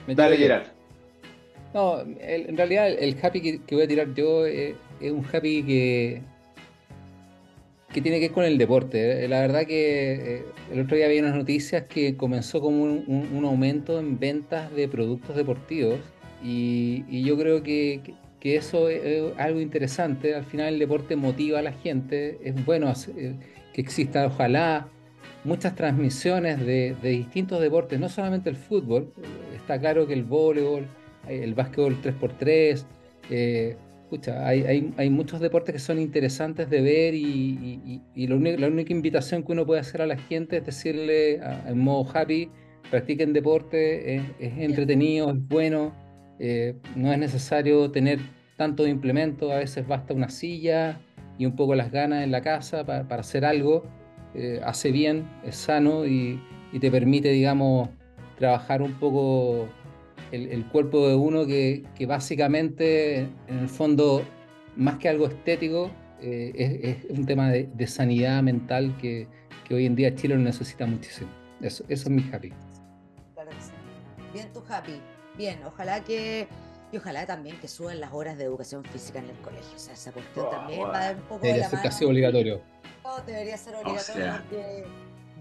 [0.08, 0.68] dale, Gerard.
[1.74, 6.22] No, en realidad el, happy que, voy a tirar yo eh, es un happy que
[7.94, 9.24] que tiene que ver con el deporte.
[9.24, 13.46] Eh, la verdad que eh, el otro día había unas noticias que comenzó como un,
[13.46, 16.00] aumento en ventas de productos deportivos
[16.44, 18.02] y, yo creo que,
[18.42, 20.36] eso es algo interesante.
[20.36, 22.40] Al final el deporte motiva a la gente.
[22.44, 23.36] Es bueno eh,
[23.72, 24.90] que exista, ojalá,
[25.46, 29.14] muchas transmisiones de, distintos deportes, no solamente el fútbol.
[29.56, 30.88] Está claro que el voleibol,
[31.30, 32.86] el básquetbol 3x3,
[34.46, 38.36] hay, muchos deportes que son interesantes de ver y, la
[38.68, 42.50] única invitación que uno puede hacer a la gente es decirle en modo happy,
[42.90, 45.94] practiquen deporte, es, entretenido, es bueno,
[46.40, 48.20] eh, no es necesario tener
[48.58, 51.00] tanto de implemento, a veces basta una silla
[51.38, 53.84] y un poco las ganas en la casa para, hacer algo,
[54.36, 56.40] eh, hace bien, es sano y,
[56.80, 57.90] te permite, digamos,
[58.38, 59.68] trabajar un poco
[60.34, 64.24] el, cuerpo de uno que, básicamente, en el fondo,
[64.76, 69.28] más que algo estético, eh, es, un tema de, sanidad mental que,
[69.70, 71.30] hoy en día Chile lo necesita muchísimo.
[71.62, 72.54] Eso, eso es mi happy.
[73.34, 73.72] Claro que sí.
[74.34, 75.00] Bien tu happy.
[75.36, 76.48] Bien, ojalá que
[76.92, 79.76] y ojalá también que suban las horas de educación física en el colegio.
[79.76, 82.62] O sea, esa cuestión también va a dar un poco de la ser casi obligatorio.
[83.26, 84.86] debería ser obligatorio porque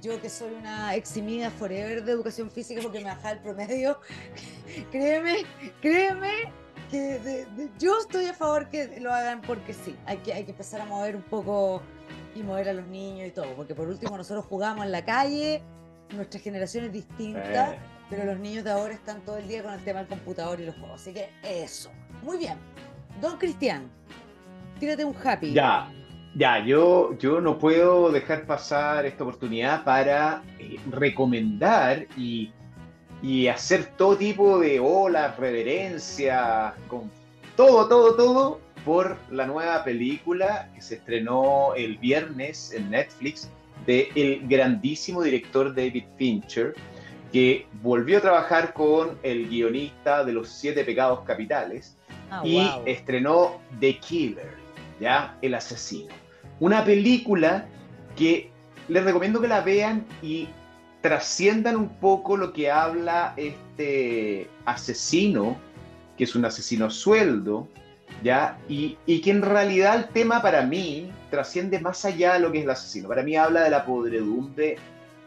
[0.03, 4.01] yo que soy una eximida forever de educación física porque me baja el promedio,
[4.91, 5.45] créeme,
[5.81, 6.53] créeme
[6.91, 7.47] que
[7.79, 10.85] yo estoy a favor que lo hagan porque sí, hay que, hay que empezar a
[10.85, 11.81] mover un poco
[12.35, 15.63] y mover a los niños y todo, porque por último nosotros jugamos en la calle,
[16.11, 17.77] nuestra generación es distinta,
[18.11, 20.67] pero los niños de ahora están todo el día con el tema del computador y
[20.67, 21.91] los juegos, así que eso.
[22.23, 22.59] Muy bien.
[23.21, 23.89] Don Cristian,
[24.81, 25.53] tírate un happy.
[25.53, 25.91] Ya,
[26.35, 32.53] ya, yo, yo no puedo dejar pasar esta oportunidad para eh, recomendar y,
[33.49, 37.09] hacer todo tipo de olas, reverencias, con
[37.55, 43.49] todo, todo, todo por la nueva película que se estrenó el viernes en Netflix
[43.87, 46.75] de el grandísimo director David Fincher,
[47.33, 51.97] que volvió a trabajar con el guionista de los siete pecados capitales
[52.31, 54.51] ah, y estrenó The Killer,
[54.99, 55.39] ¿ya?
[55.43, 56.22] El asesino.
[56.63, 57.67] Una película
[58.15, 58.49] que
[58.87, 60.47] les recomiendo que la vean y
[61.01, 65.57] trasciendan un poco lo que habla este asesino,
[66.17, 67.67] que es un asesino sueldo,
[68.23, 68.61] ¿ya?
[68.69, 72.65] Y, que en realidad el tema para mí trasciende más allá de lo que es
[72.65, 73.09] el asesino.
[73.09, 74.77] Para mí habla de la podredumbre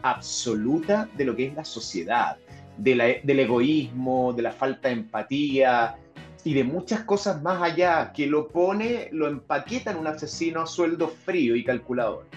[0.03, 2.37] absoluta de lo que es la sociedad,
[2.77, 3.01] del
[3.41, 5.97] egoísmo, de la falta de empatía,
[6.45, 10.67] y de muchas cosas más allá, que lo pone, lo empaqueta en un asesino a
[10.67, 12.27] sueldo frío y calculador,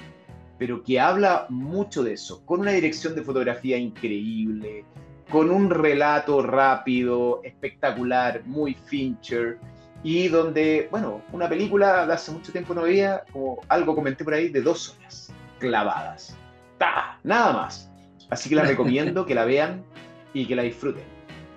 [0.58, 4.86] pero que habla mucho de eso, con una dirección de fotografía increíble,
[5.30, 9.58] con un relato rápido, espectacular, muy Fincher,
[10.02, 14.32] y donde, bueno, una película de hace mucho tiempo no veía, como algo comenté por
[14.32, 16.34] ahí, de dos horas clavadas.
[16.78, 17.18] ¡Ta!
[17.24, 17.90] Nada más.
[18.30, 19.84] Así que la recomiendo que la vean
[20.32, 21.04] y que la disfruten.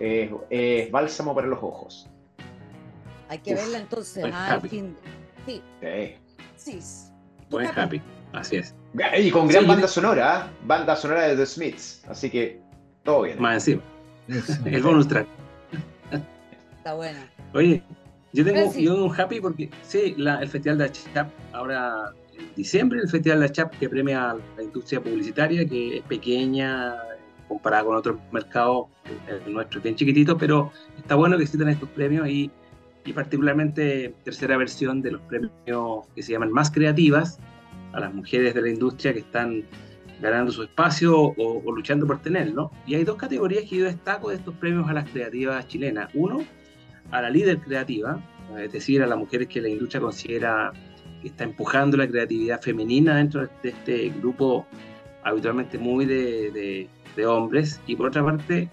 [0.01, 2.10] es bálsamo para los ojos.
[3.31, 4.25] Hay que verla entonces.
[4.33, 4.93] Ah, fin.
[5.45, 5.61] Sí.
[6.57, 6.79] Sí.
[7.49, 8.01] Buen happy.
[8.33, 8.75] Así es.
[9.17, 10.51] Y con gran banda sonora, ¿ah?
[10.65, 12.03] banda sonora de The Smiths.
[12.09, 12.59] Así que
[13.03, 13.41] todo bien.
[13.41, 13.81] Más encima.
[14.65, 15.27] El bonus track.
[16.77, 17.25] Está buena.
[17.53, 17.81] Oye,
[18.33, 23.09] yo tengo yo un happy porque, sí, el Festival de Chap, ahora en diciembre, el
[23.09, 26.97] Festival de Chap que premia a la industria publicitaria, que es pequeña
[27.47, 28.87] comparada con otros mercados,
[29.29, 32.51] el nuestro es bien chiquitito, pero está bueno que existan estos premios y,
[33.05, 37.39] y particularmente tercera versión de los premios que se llaman Más Creativas,
[37.93, 39.63] a las mujeres de la industria que están
[40.21, 42.71] ganando su espacio o, luchando por tenerlo.
[42.85, 46.09] Y hay dos categorías que yo destaco de estos premios a las creativas chilenas.
[46.13, 46.43] Uno,
[47.09, 48.21] a la líder creativa,
[48.57, 50.71] es decir, a las mujeres que la industria considera
[51.21, 54.65] que está empujando la creatividad femenina dentro de este grupo
[55.23, 58.69] habitualmente muy de, de, hombres, y por otra parte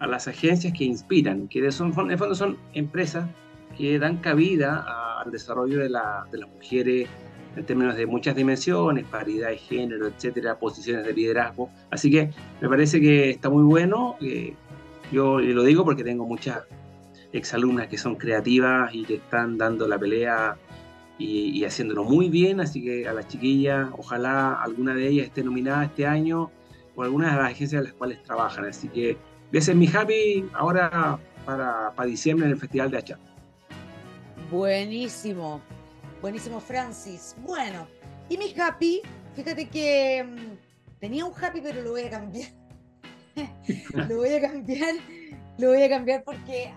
[0.00, 3.28] a las agencias que inspiran, que son, en fondo son empresas
[3.76, 7.08] que dan cabida al desarrollo de, la, de las mujeres
[7.56, 11.70] en términos de muchas dimensiones, paridad de género, etcétera, posiciones de liderazgo.
[11.90, 14.16] Así que me parece que está muy bueno.
[14.20, 14.54] Eh,
[15.10, 16.62] yo lo digo porque tengo muchas
[17.32, 20.56] exalumnas que son creativas y que están dando la pelea
[21.18, 25.84] y, haciéndolo muy bien, así que a las chiquillas, ojalá alguna de ellas esté nominada
[25.84, 26.50] este año
[26.94, 28.66] o alguna de las agencias en las cuales trabajan.
[28.66, 29.16] Así que
[29.50, 33.18] ese es mi happy ahora para, para diciembre en el Festival de Hacha.
[34.50, 35.60] Buenísimo,
[36.22, 37.34] buenísimo Francis.
[37.38, 37.88] Bueno,
[38.28, 39.02] y mi happy,
[39.34, 42.50] fíjate que mm, tenía un happy pero lo voy a cambiar.
[44.08, 44.94] lo voy a cambiar,
[45.58, 46.72] lo voy a cambiar porque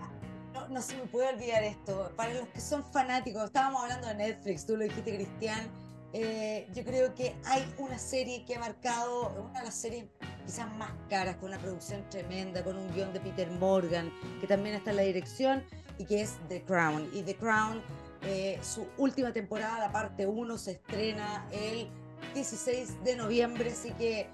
[0.68, 2.10] no, se me puede olvidar esto.
[2.16, 5.70] Para los que son fanáticos, estábamos hablando de Netflix, tú lo dijiste, Cristian.
[6.12, 10.06] Eh, yo creo que hay una serie que ha marcado, una de las series
[10.44, 14.74] quizás más caras, con una producción tremenda, con un guion de Peter Morgan, que también
[14.74, 15.62] está en la dirección,
[16.00, 17.10] y que es The Crown.
[17.12, 17.82] Y The Crown,
[18.22, 21.88] eh, su última temporada, la parte 1, se estrena el
[22.32, 24.26] 16 de noviembre, así que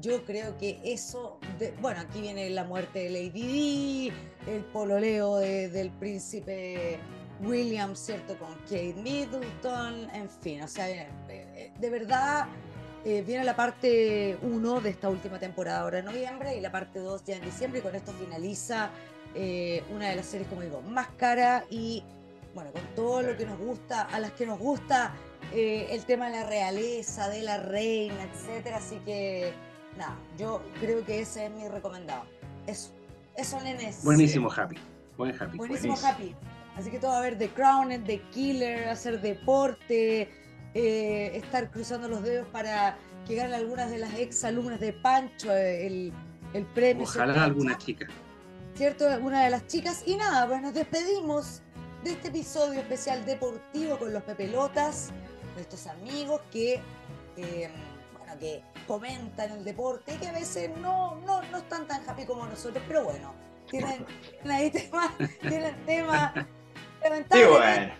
[0.00, 1.38] yo creo que eso,
[1.82, 4.12] bueno, aquí viene la muerte de Lady Di,
[4.46, 6.98] el pololeo del príncipe
[7.42, 8.38] William, ¿cierto?
[8.38, 12.46] Con Kate Middleton, en fin, o sea, eh, de verdad
[13.02, 16.98] eh, viene la parte 1 de esta última temporada ahora en noviembre y la parte
[16.98, 18.90] 2 ya en diciembre y con esto finaliza
[19.34, 22.02] una de las series, como digo, más cara y,
[22.54, 25.14] bueno, con todo lo que nos gusta, a las que nos gusta
[25.52, 29.52] el tema de la realeza, de la reina, etcétera, así que
[29.96, 32.24] nada, yo creo que ese es mi recomendado.
[32.66, 32.90] Eso,
[33.36, 34.04] eso nenes.
[34.04, 34.76] Buenísimo Happy,
[35.16, 35.56] buen Happy.
[35.56, 36.34] Buenísimo, Happy.
[36.76, 40.30] Así que todo a ver The Crown, The Killer, hacer deporte,
[40.74, 45.52] eh, estar cruzando los dedos para que ganen algunas de las ex alumnas de Pancho
[45.52, 46.12] el,
[46.54, 47.04] el premio.
[47.04, 48.06] Ojalá alguna chica.
[48.80, 49.06] ¿Cierto?
[49.06, 50.04] Alguna de las chicas.
[50.06, 51.60] Y nada, pues nos despedimos
[52.02, 55.10] de este episodio especial deportivo con los Pepelotas,
[55.54, 56.80] nuestros amigos que,
[57.36, 57.70] eh,
[58.16, 62.24] bueno, que comentan el deporte y que a veces no, no, no están tan happy
[62.24, 63.34] como nosotros, pero bueno,
[63.70, 64.06] tienen,
[64.48, 65.10] ahí temas,
[65.42, 66.32] tienen temas
[67.34, 67.92] y bueno.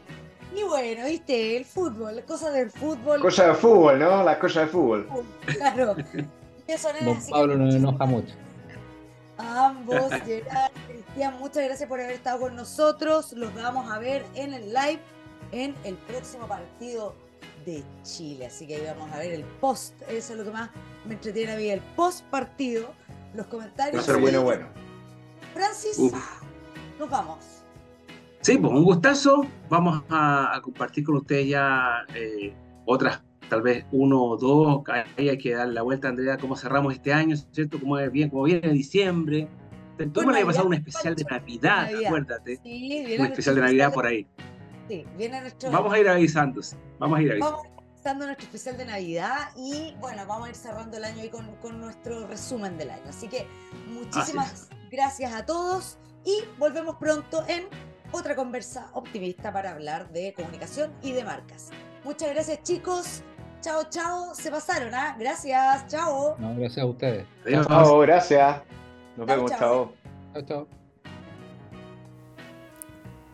[0.57, 3.21] Y bueno, viste, el fútbol, cosas del fútbol.
[3.21, 4.25] Cosas del fútbol, ¿no?
[4.25, 5.07] Las cosas del fútbol.
[5.45, 5.95] Claro.
[6.67, 8.35] Eso Don Pablo no enoja mucho.
[9.41, 13.33] A ambos, Gerard, Cristian, muchas gracias por haber estado con nosotros.
[13.33, 15.01] Los vamos a ver en el live
[15.53, 17.15] en el próximo partido
[17.65, 18.47] de Chile.
[18.47, 20.71] Así que ahí vamos a ver el post, eso es lo que más
[21.07, 22.93] me entretiene a mí, el post partido,
[23.35, 24.07] los comentarios.
[24.07, 24.67] Va bueno, bueno.
[25.55, 25.99] Francis,
[26.99, 27.39] nos vamos.
[28.43, 29.47] Sí, pues un gustazo.
[29.69, 34.83] Vamos a, compartir con ustedes ya eh, otras, tal vez uno o dos.
[35.19, 37.79] Ahí hay que dar la vuelta, Andrea, cómo cerramos este año, ¿cierto?
[37.79, 39.49] Como, bien, como viene diciembre.
[40.15, 42.59] Bueno, a pasar un especial de Navidad, acuérdate.
[42.63, 44.27] Sí, un especial de Navidad por ahí.
[45.71, 46.63] Vamos a ir avisando,
[46.99, 47.57] vamos a ir avisando.
[47.57, 51.29] Vamos avisando nuestro especial de Navidad y bueno, vamos a ir cerrando el año ahí
[51.29, 53.03] con, con nuestro resumen del año.
[53.09, 53.47] Así que
[53.93, 57.65] muchísimas gracias a todos y volvemos pronto en
[58.11, 61.71] otra conversa optimista para hablar de comunicación y de marcas.
[62.05, 63.23] Muchas gracias chicos.
[63.61, 64.35] Chao, chao.
[64.35, 65.17] Se pasaron, ¿ah?
[65.19, 65.87] Gracias.
[65.89, 66.37] Chao.
[66.39, 67.27] No, gracias a ustedes.
[67.67, 68.57] Chao, gracias.
[69.17, 69.51] Nos vemos.
[69.51, 69.93] Chao.
[70.33, 70.67] Chao, chao.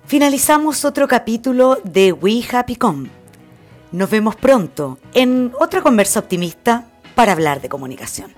[0.05, 3.09] Finalizamos otro capítulo de We Happy Com.
[3.93, 8.33] Nos vemos pronto en otra conversa optimista para hablar de comunicación.